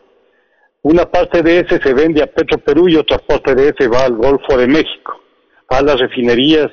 Una 0.83 1.05
parte 1.05 1.43
de 1.43 1.61
ese 1.61 1.79
se 1.83 1.93
vende 1.93 2.23
a 2.23 2.29
Petro 2.29 2.59
Perú 2.59 2.89
y 2.89 2.97
otra 2.97 3.19
parte 3.19 3.55
de 3.55 3.69
ese 3.69 3.89
va 3.89 4.05
al 4.05 4.15
Golfo 4.15 4.57
de 4.57 4.67
México, 4.67 5.21
a 5.69 5.83
las 5.83 5.99
refinerías 5.99 6.69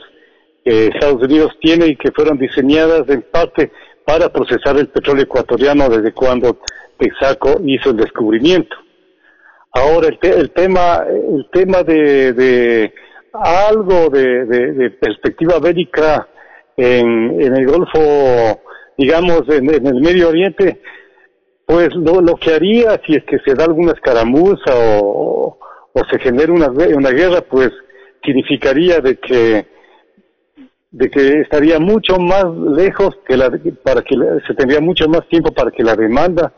que 0.63 0.87
Estados 0.87 1.21
Unidos 1.23 1.51
tiene 1.61 1.87
y 1.87 1.95
que 1.95 2.11
fueron 2.11 2.37
diseñadas 2.37 3.07
en 3.09 3.21
parte 3.23 3.71
para 4.05 4.31
procesar 4.31 4.77
el 4.77 4.87
petróleo 4.87 5.23
ecuatoriano 5.23 5.89
desde 5.89 6.13
cuando 6.13 6.59
Texaco 6.97 7.61
hizo 7.65 7.91
el 7.91 7.97
descubrimiento. 7.97 8.75
Ahora 9.71 10.07
el, 10.07 10.19
el 10.21 10.51
tema, 10.51 11.03
el 11.07 11.47
tema 11.51 11.83
de, 11.83 12.33
de 12.33 12.93
algo 13.33 14.09
de, 14.09 14.45
de, 14.45 14.89
perspectiva 14.91 15.59
bélica 15.59 16.27
en, 16.77 17.41
en 17.41 17.57
el 17.57 17.65
Golfo, 17.65 18.61
digamos, 18.97 19.41
en, 19.49 19.69
el 19.69 20.01
Medio 20.01 20.29
Oriente, 20.29 20.81
pues 21.65 21.95
lo, 21.95 22.21
lo, 22.21 22.35
que 22.35 22.53
haría 22.53 23.01
si 23.05 23.15
es 23.15 23.23
que 23.23 23.39
se 23.39 23.55
da 23.55 23.65
alguna 23.65 23.93
escaramuza 23.93 24.71
o, 24.75 25.57
o, 25.93 26.05
se 26.11 26.19
genera 26.19 26.53
una, 26.53 26.67
una 26.67 27.09
guerra, 27.09 27.41
pues 27.41 27.71
significaría 28.23 28.99
de 28.99 29.17
que 29.17 29.65
de 30.91 31.09
que 31.09 31.41
estaría 31.41 31.79
mucho 31.79 32.19
más 32.19 32.45
lejos 32.45 33.17
que 33.27 33.35
la 33.35 33.49
para 33.83 34.03
que 34.03 34.15
se 34.47 34.53
tendría 34.53 34.79
mucho 34.79 35.07
más 35.09 35.27
tiempo 35.27 35.51
para 35.51 35.71
que 35.71 35.83
la 35.83 35.95
demanda 35.95 36.53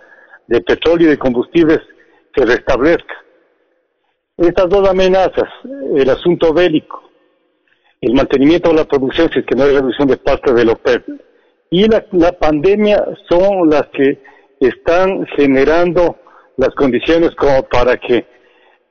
de 0.48 0.62
petróleo 0.62 1.08
y 1.08 1.12
de 1.12 1.18
combustibles 1.18 1.80
se 2.36 2.46
restablezca. 2.46 3.16
Estas 4.38 4.68
dos 4.70 4.90
amenazas, 4.90 5.50
el 5.96 6.10
asunto 6.10 6.54
bélico, 6.54 7.10
el 8.02 8.14
mantenimiento 8.14 8.70
de 8.70 8.76
la 8.76 8.84
producción, 8.84 9.30
si 9.32 9.40
es 9.40 9.46
que 9.46 9.56
no 9.56 9.64
hay 9.64 9.74
reducción 9.74 10.10
de 10.10 10.18
parte 10.18 10.54
del 10.54 10.70
OPEP, 10.70 11.08
y 11.72 11.88
la, 11.88 12.32
pandemia 12.34 13.06
son 13.28 13.70
las 13.70 13.88
que 13.88 14.22
están 14.60 15.26
generando 15.36 16.18
las 16.58 16.76
condiciones 16.76 17.32
como 17.36 17.64
para 17.64 17.98
que 17.98 18.26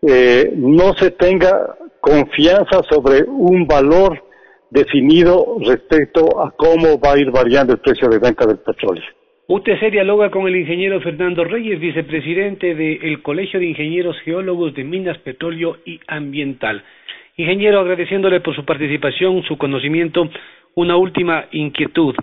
eh, 0.03 0.53
no 0.57 0.95
se 0.95 1.11
tenga 1.13 1.77
confianza 2.05 2.83
sobre 2.91 3.23
un 3.27 3.67
valor 3.67 4.23
definido 4.69 5.57
respecto 5.65 6.39
a 6.39 6.51
cómo 6.51 7.01
va 7.01 7.15
a 7.15 7.19
ir 7.19 7.31
variando 7.31 7.73
el 7.73 7.79
precio 7.79 8.09
de 8.11 8.19
venta 8.19 8.45
del 8.47 8.59
petróleo. 8.59 9.05
UTC 9.47 9.91
dialoga 9.91 10.31
con 10.31 10.47
el 10.47 10.57
ingeniero 10.57 11.01
Fernando 11.01 11.45
Reyes, 11.45 11.81
vicepresidente 11.81 12.75
del 12.75 13.23
Colegio 13.23 13.59
de 13.59 13.67
Ingenieros 13.67 14.19
Geólogos 14.21 14.75
de 14.75 14.85
Minas, 14.85 15.17
Petróleo 15.19 15.79
y 15.87 15.99
Ambiental. 16.07 16.85
Ingeniero, 17.39 17.81
agradeciéndole 17.81 18.41
por 18.41 18.55
su 18.55 18.67
participación, 18.67 19.43
su 19.45 19.57
conocimiento, 19.57 20.29
una 20.75 20.97
última 20.97 21.47
inquietud. 21.53 22.15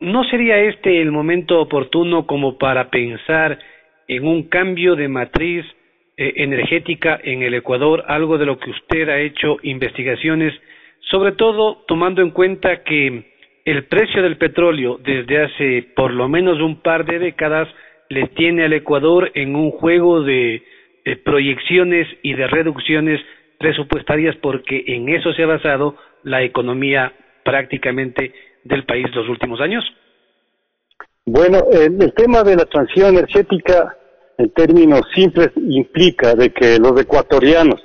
¿No 0.00 0.24
sería 0.24 0.58
este 0.58 1.00
el 1.00 1.12
momento 1.12 1.60
oportuno 1.60 2.26
como 2.26 2.58
para 2.58 2.90
pensar 2.90 3.58
en 4.08 4.26
un 4.26 4.48
cambio 4.48 4.96
de 4.96 5.08
matriz 5.08 5.64
energética 6.16 7.18
en 7.22 7.42
el 7.42 7.54
Ecuador, 7.54 8.04
algo 8.08 8.38
de 8.38 8.46
lo 8.46 8.58
que 8.58 8.70
usted 8.70 9.08
ha 9.08 9.18
hecho 9.18 9.58
investigaciones, 9.62 10.54
sobre 11.10 11.32
todo 11.32 11.84
tomando 11.86 12.22
en 12.22 12.30
cuenta 12.30 12.82
que 12.82 13.32
el 13.64 13.84
precio 13.84 14.22
del 14.22 14.38
petróleo 14.38 14.98
desde 15.02 15.44
hace 15.44 15.86
por 15.94 16.12
lo 16.12 16.28
menos 16.28 16.60
un 16.60 16.80
par 16.82 17.04
de 17.04 17.18
décadas 17.18 17.68
le 18.08 18.28
tiene 18.28 18.64
al 18.64 18.72
Ecuador 18.72 19.30
en 19.34 19.56
un 19.56 19.72
juego 19.72 20.22
de, 20.22 20.62
proyecciones 21.24 22.08
y 22.22 22.34
de 22.34 22.48
reducciones 22.48 23.20
presupuestarias 23.58 24.34
porque 24.42 24.84
en 24.88 25.08
eso 25.08 25.32
se 25.34 25.44
ha 25.44 25.46
basado 25.46 25.96
la 26.24 26.42
economía 26.42 27.12
prácticamente 27.44 28.32
del 28.64 28.84
país 28.84 29.06
los 29.14 29.28
últimos 29.28 29.60
años? 29.60 29.84
Bueno, 31.24 31.58
el, 31.72 32.12
tema 32.14 32.42
de 32.42 32.56
la 32.56 32.64
transición 32.64 33.16
energética 33.16 33.96
en 34.38 34.50
términos 34.50 35.02
simples 35.14 35.50
implica 35.56 36.34
de 36.34 36.52
que 36.52 36.78
los 36.78 37.00
ecuatorianos 37.00 37.80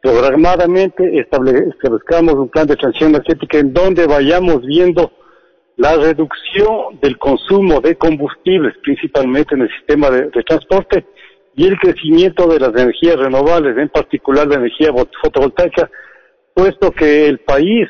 programadamente 0.00 1.18
establezcamos 1.18 2.34
un 2.34 2.48
plan 2.48 2.66
de 2.66 2.76
transición 2.76 3.10
energética 3.10 3.58
en 3.58 3.72
donde 3.72 4.06
vayamos 4.06 4.64
viendo 4.66 5.12
la 5.76 5.96
reducción 5.96 6.98
del 7.00 7.18
consumo 7.18 7.80
de 7.80 7.96
combustibles, 7.96 8.74
principalmente 8.82 9.54
en 9.54 9.62
el 9.62 9.70
sistema 9.78 10.10
de, 10.10 10.30
transporte, 10.44 11.06
y 11.54 11.66
el 11.66 11.78
crecimiento 11.78 12.46
de 12.46 12.60
las 12.60 12.70
energías 12.70 13.16
renovables, 13.16 13.76
en 13.76 13.88
particular 13.88 14.46
la 14.46 14.56
energía 14.56 14.88
fotovoltaica, 15.22 15.90
puesto 16.54 16.90
que 16.90 17.26
el 17.26 17.40
país 17.40 17.88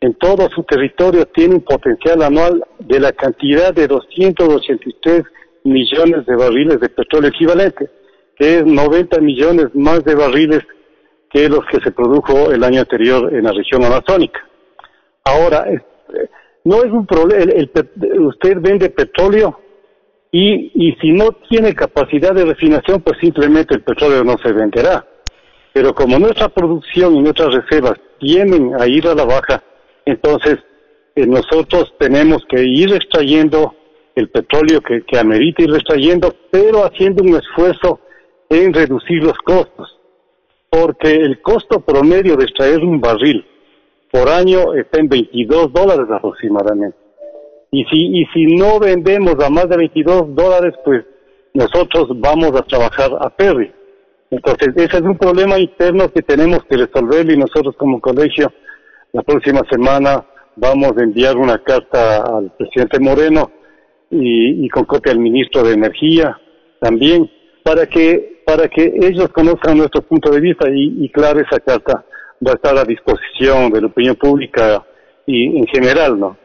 en 0.00 0.14
todo 0.14 0.48
su 0.50 0.62
territorio 0.64 1.26
tiene 1.26 1.56
un 1.56 1.60
potencial 1.62 2.22
anual 2.22 2.64
de 2.78 3.00
la 3.00 3.12
cantidad 3.12 3.74
de 3.74 3.86
283 3.86 5.22
millones 5.64 6.26
de 6.26 6.36
barriles 6.36 6.80
de 6.80 6.88
petróleo 6.88 7.30
equivalente, 7.30 7.88
que 8.36 8.58
es 8.58 8.66
90 8.66 9.20
millones 9.20 9.66
más 9.74 10.04
de 10.04 10.14
barriles 10.14 10.60
que 11.30 11.48
los 11.48 11.64
que 11.66 11.80
se 11.80 11.92
produjo 11.92 12.50
el 12.50 12.64
año 12.64 12.80
anterior 12.80 13.32
en 13.32 13.44
la 13.44 13.52
región 13.52 13.84
amazónica. 13.84 14.40
Ahora, 15.24 15.66
no 16.64 16.76
es 16.82 16.90
un 16.90 17.06
problema, 17.06 17.52
usted 18.20 18.56
vende 18.60 18.90
petróleo 18.90 19.60
y, 20.32 20.72
y 20.74 20.92
si 21.00 21.12
no 21.12 21.32
tiene 21.48 21.74
capacidad 21.74 22.34
de 22.34 22.44
refinación, 22.44 23.02
pues 23.02 23.18
simplemente 23.20 23.74
el 23.74 23.82
petróleo 23.82 24.24
no 24.24 24.36
se 24.38 24.52
venderá. 24.52 25.04
Pero 25.72 25.94
como 25.94 26.18
nuestra 26.18 26.48
producción 26.48 27.14
y 27.14 27.20
nuestras 27.20 27.54
reservas 27.54 27.94
tienden 28.18 28.72
a 28.78 28.86
ir 28.86 29.06
a 29.06 29.14
la 29.14 29.24
baja, 29.24 29.62
entonces 30.04 30.58
eh, 31.14 31.26
nosotros 31.26 31.92
tenemos 31.98 32.44
que 32.48 32.62
ir 32.62 32.92
extrayendo 32.92 33.74
el 34.14 34.28
petróleo 34.28 34.80
que, 34.80 35.02
que 35.02 35.18
amerita 35.18 35.62
ir 35.62 35.70
extrayendo, 35.70 36.34
pero 36.50 36.84
haciendo 36.84 37.22
un 37.22 37.36
esfuerzo 37.36 38.00
en 38.48 38.72
reducir 38.72 39.22
los 39.22 39.38
costos 39.38 40.00
porque 40.70 41.16
el 41.16 41.42
costo 41.42 41.80
promedio 41.80 42.36
de 42.36 42.44
extraer 42.44 42.78
un 42.84 43.00
barril 43.00 43.44
por 44.10 44.28
año 44.28 44.72
está 44.74 45.00
en 45.00 45.08
22 45.08 45.72
dólares 45.72 46.06
aproximadamente. 46.10 46.96
Y 47.72 47.84
si, 47.84 48.20
y 48.20 48.26
si 48.32 48.56
no 48.56 48.78
vendemos 48.78 49.36
a 49.44 49.50
más 49.50 49.68
de 49.68 49.76
22 49.76 50.34
dólares, 50.34 50.74
pues 50.84 51.04
nosotros 51.54 52.08
vamos 52.16 52.52
a 52.54 52.62
trabajar 52.62 53.10
a 53.20 53.30
Perry. 53.30 53.72
Entonces, 54.30 54.70
ese 54.76 54.96
es 54.96 55.02
un 55.02 55.18
problema 55.18 55.58
interno 55.58 56.08
que 56.12 56.22
tenemos 56.22 56.64
que 56.64 56.76
resolver 56.76 57.28
y 57.30 57.36
nosotros 57.36 57.76
como 57.76 58.00
colegio, 58.00 58.52
la 59.12 59.22
próxima 59.22 59.62
semana 59.68 60.24
vamos 60.54 60.96
a 60.96 61.02
enviar 61.02 61.36
una 61.36 61.58
carta 61.62 62.22
al 62.22 62.52
presidente 62.56 63.00
Moreno 63.00 63.50
y, 64.10 64.64
y 64.64 64.68
con 64.68 64.84
copia 64.84 65.12
al 65.12 65.18
ministro 65.18 65.62
de 65.62 65.74
Energía 65.74 66.38
también, 66.80 67.30
para 67.62 67.86
que 67.86 68.40
para 68.50 68.68
que 68.68 68.82
ellos 68.82 69.28
conozcan 69.28 69.78
nuestro 69.78 70.02
punto 70.02 70.28
de 70.30 70.40
vista 70.40 70.68
y, 70.72 71.08
claro, 71.10 71.38
esa 71.38 71.60
carta 71.60 72.04
va 72.44 72.52
a 72.52 72.54
estar 72.54 72.76
a 72.76 72.84
disposición 72.84 73.70
de 73.70 73.80
la 73.80 73.86
opinión 73.86 74.16
pública 74.16 74.84
y 75.24 75.56
en 75.56 75.66
general, 75.68 76.18
¿no? 76.18 76.36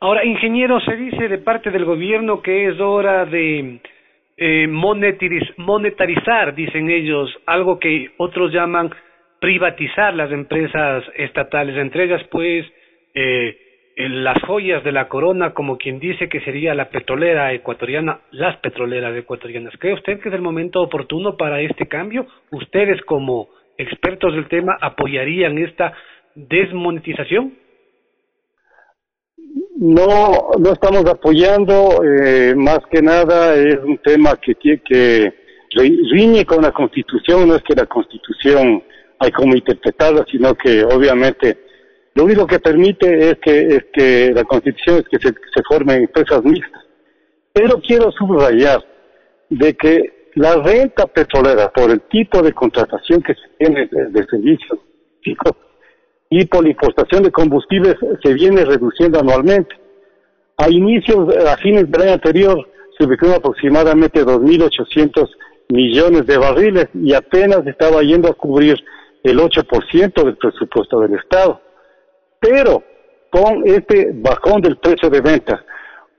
Ahora, 0.00 0.24
ingeniero, 0.24 0.80
se 0.80 0.96
dice 0.96 1.28
de 1.28 1.38
parte 1.38 1.70
del 1.70 1.84
gobierno 1.84 2.40
que 2.40 2.68
es 2.68 2.80
hora 2.80 3.26
de 3.26 3.80
eh, 4.38 4.66
monetarizar, 4.68 6.54
dicen 6.54 6.88
ellos, 6.88 7.28
algo 7.44 7.78
que 7.78 8.12
otros 8.16 8.50
llaman 8.50 8.90
privatizar 9.38 10.14
las 10.14 10.32
empresas 10.32 11.04
estatales, 11.14 11.76
entre 11.76 12.04
ellas, 12.04 12.22
pues, 12.30 12.64
eh, 13.12 13.54
en 13.98 14.22
las 14.22 14.40
joyas 14.46 14.84
de 14.84 14.92
la 14.92 15.08
corona, 15.08 15.52
como 15.54 15.76
quien 15.76 15.98
dice 15.98 16.28
que 16.28 16.40
sería 16.42 16.72
la 16.72 16.88
petrolera 16.88 17.52
ecuatoriana, 17.52 18.20
las 18.30 18.56
petroleras 18.58 19.16
ecuatorianas. 19.16 19.74
¿Cree 19.76 19.94
usted 19.94 20.20
que 20.20 20.28
es 20.28 20.34
el 20.36 20.40
momento 20.40 20.80
oportuno 20.80 21.36
para 21.36 21.60
este 21.60 21.88
cambio? 21.88 22.24
¿Ustedes 22.52 23.02
como 23.02 23.48
expertos 23.76 24.34
del 24.34 24.48
tema 24.48 24.78
apoyarían 24.80 25.58
esta 25.58 25.92
desmonetización? 26.36 27.54
No, 29.78 30.50
no 30.60 30.72
estamos 30.72 31.04
apoyando, 31.06 32.00
eh, 32.04 32.54
más 32.54 32.78
que 32.92 33.02
nada 33.02 33.56
es 33.56 33.78
un 33.82 33.98
tema 33.98 34.36
que 34.36 34.54
tiene 34.54 34.80
que 34.80 35.32
riñe 36.12 36.44
con 36.44 36.62
la 36.62 36.70
Constitución, 36.70 37.48
no 37.48 37.56
es 37.56 37.62
que 37.64 37.74
la 37.74 37.86
Constitución 37.86 38.80
hay 39.18 39.32
como 39.32 39.56
interpretarla, 39.56 40.24
sino 40.30 40.54
que 40.54 40.84
obviamente 40.84 41.67
lo 42.14 42.24
único 42.24 42.46
que 42.46 42.58
permite 42.58 43.30
es 43.30 43.38
que, 43.38 43.76
es 43.94 44.34
la 44.34 44.44
constitución 44.44 44.98
es 44.98 45.08
que 45.08 45.18
se, 45.18 45.34
se 45.34 45.62
formen 45.68 46.02
empresas 46.02 46.42
mixtas. 46.44 46.82
Pero 47.52 47.80
quiero 47.80 48.10
subrayar 48.12 48.84
de 49.50 49.74
que 49.74 50.30
la 50.34 50.54
renta 50.56 51.06
petrolera 51.06 51.70
por 51.70 51.90
el 51.90 52.00
tipo 52.02 52.42
de 52.42 52.52
contratación 52.52 53.22
que 53.22 53.34
se 53.34 53.48
tiene 53.58 53.88
de, 53.90 54.26
servicios 54.26 54.78
y 56.30 56.44
por 56.46 56.62
la 56.62 56.70
importación 56.70 57.24
de 57.24 57.32
combustibles 57.32 57.96
se 58.22 58.34
viene 58.34 58.64
reduciendo 58.64 59.18
anualmente. 59.18 59.74
A 60.56 60.68
inicios, 60.70 61.34
a 61.46 61.56
fines 61.56 61.90
del 61.90 62.02
año 62.02 62.12
anterior, 62.12 62.68
se 62.96 63.04
ubicaron 63.04 63.36
aproximadamente 63.36 64.24
2.800 64.24 65.28
millones 65.70 66.26
de 66.26 66.38
barriles 66.38 66.88
y 66.94 67.14
apenas 67.14 67.66
estaba 67.66 68.02
yendo 68.02 68.28
a 68.28 68.34
cubrir 68.34 68.76
el 69.22 69.38
8% 69.38 70.24
del 70.24 70.36
presupuesto 70.36 71.00
del 71.00 71.14
Estado. 71.14 71.60
Pero 72.40 72.82
con 73.30 73.66
este 73.66 74.10
bajón 74.14 74.60
del 74.62 74.78
precio 74.78 75.10
de 75.10 75.20
venta, 75.20 75.64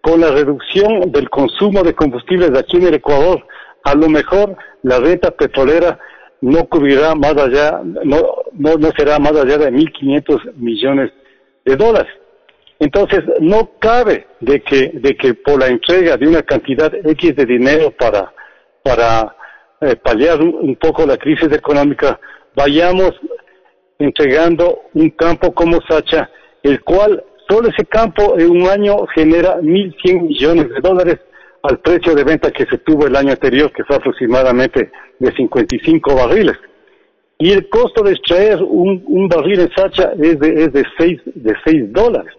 con 0.01 0.21
la 0.21 0.31
reducción 0.31 1.11
del 1.11 1.29
consumo 1.29 1.83
de 1.83 1.93
combustibles 1.93 2.57
aquí 2.57 2.77
en 2.77 2.87
el 2.87 2.95
Ecuador, 2.95 3.45
a 3.83 3.95
lo 3.95 4.09
mejor 4.09 4.55
la 4.83 4.99
venta 4.99 5.31
petrolera 5.31 5.99
no 6.41 6.65
cubrirá 6.65 7.15
más 7.15 7.35
allá, 7.37 7.81
no, 7.83 8.43
no, 8.53 8.75
no 8.75 8.91
será 8.97 9.19
más 9.19 9.35
allá 9.35 9.57
de 9.57 9.71
1.500 9.71 10.53
millones 10.55 11.11
de 11.65 11.75
dólares. 11.75 12.11
Entonces, 12.79 13.21
no 13.41 13.71
cabe 13.77 14.25
de 14.39 14.61
que, 14.61 14.91
de 14.93 15.15
que 15.17 15.33
por 15.33 15.59
la 15.59 15.67
entrega 15.67 16.15
de 16.15 16.27
una 16.27 16.43
cantidad 16.43 16.93
X 16.93 17.35
de 17.35 17.45
dinero 17.45 17.91
para, 17.91 18.33
para 18.81 19.35
eh, 19.81 19.97
paliar 19.97 20.41
un, 20.41 20.75
poco 20.77 21.05
la 21.05 21.17
crisis 21.17 21.51
económica, 21.51 22.19
vayamos 22.55 23.11
entregando 23.99 24.83
un 24.93 25.09
campo 25.11 25.53
como 25.53 25.79
Sacha, 25.87 26.29
el 26.63 26.81
cual 26.83 27.23
solo 27.47 27.69
ese 27.69 27.85
campo 27.85 28.39
en 28.39 28.49
un 28.49 28.67
año 28.67 29.05
genera 29.13 29.59
1.100 29.59 30.21
millones 30.21 30.69
de 30.69 30.79
dólares 30.81 31.19
al 31.63 31.79
precio 31.79 32.15
de 32.15 32.23
venta 32.23 32.51
que 32.51 32.65
se 32.65 32.77
tuvo 32.77 33.07
el 33.07 33.15
año 33.15 33.31
anterior, 33.31 33.71
que 33.73 33.83
fue 33.83 33.97
aproximadamente 33.97 34.91
de 35.19 35.31
55 35.33 36.15
barriles. 36.15 36.55
Y 37.37 37.51
el 37.51 37.69
costo 37.69 38.03
de 38.03 38.13
extraer 38.13 38.61
un, 38.61 39.27
barril 39.29 39.61
en 39.61 39.71
Sacha 39.75 40.13
es 40.21 40.39
de, 40.39 40.63
es 40.63 40.73
de 40.73 40.83
6 40.97 41.21
de 41.25 41.53
seis 41.65 41.93
dólares. 41.93 42.33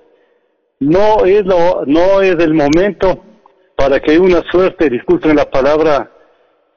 No 0.79 1.25
es, 1.27 1.45
lo, 1.45 1.85
no 1.87 2.23
es 2.23 2.37
el 2.39 2.55
momento 2.55 3.23
para 3.77 4.01
que 4.01 4.19
una 4.19 4.43
suerte, 4.51 4.89
disculpen 4.89 5.37
la 5.37 5.51
palabra, 5.51 6.11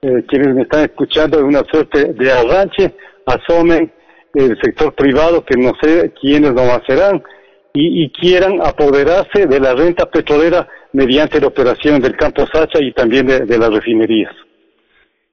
eh, 0.02 0.24
quienes 0.28 0.54
me 0.54 0.64
están 0.64 0.84
escuchando, 0.84 1.46
una 1.46 1.64
suerte 1.70 2.14
de 2.14 2.32
arranche 2.32 2.94
asomen 3.26 3.92
el 4.34 4.58
sector 4.62 4.94
privado, 4.94 5.44
que 5.46 5.58
no 5.58 5.74
sé 5.82 6.12
quiénes 6.20 6.54
lo 6.54 6.64
serán, 6.88 7.22
y, 7.76 8.04
y, 8.04 8.10
quieran 8.12 8.62
apoderarse 8.62 9.48
de 9.48 9.60
la 9.60 9.74
renta 9.74 10.06
petrolera 10.06 10.68
mediante 10.92 11.42
la 11.42 11.48
operación 11.48 12.00
del 12.00 12.16
campo 12.16 12.46
Sacha 12.46 12.80
y 12.80 12.92
también 12.94 13.26
de, 13.26 13.58
las 13.58 13.74
refinerías. 13.74 14.32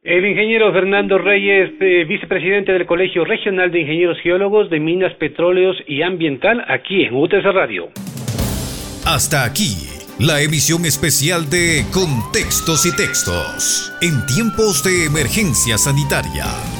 El 0.02 0.24
ingeniero 0.24 0.72
Fernando 0.72 1.18
Reyes, 1.18 1.72
eh, 1.80 2.04
vicepresidente 2.08 2.72
del 2.72 2.86
Colegio 2.86 3.26
Regional 3.26 3.70
de 3.70 3.80
Ingenieros 3.80 4.18
Geólogos 4.22 4.70
de 4.70 4.80
Minas, 4.80 5.12
Petróleos 5.16 5.76
y 5.86 6.00
Ambiental, 6.00 6.64
aquí 6.68 7.04
en 7.04 7.14
UTS 7.14 7.44
Radio. 7.52 7.90
Hasta 9.04 9.44
aquí, 9.44 9.76
la 10.18 10.40
emisión 10.40 10.86
especial 10.86 11.50
de 11.50 11.84
Contextos 11.92 12.86
y 12.86 12.96
Textos, 12.96 13.92
en 14.00 14.24
tiempos 14.24 14.82
de 14.82 15.04
emergencia 15.04 15.76
sanitaria 15.76 16.79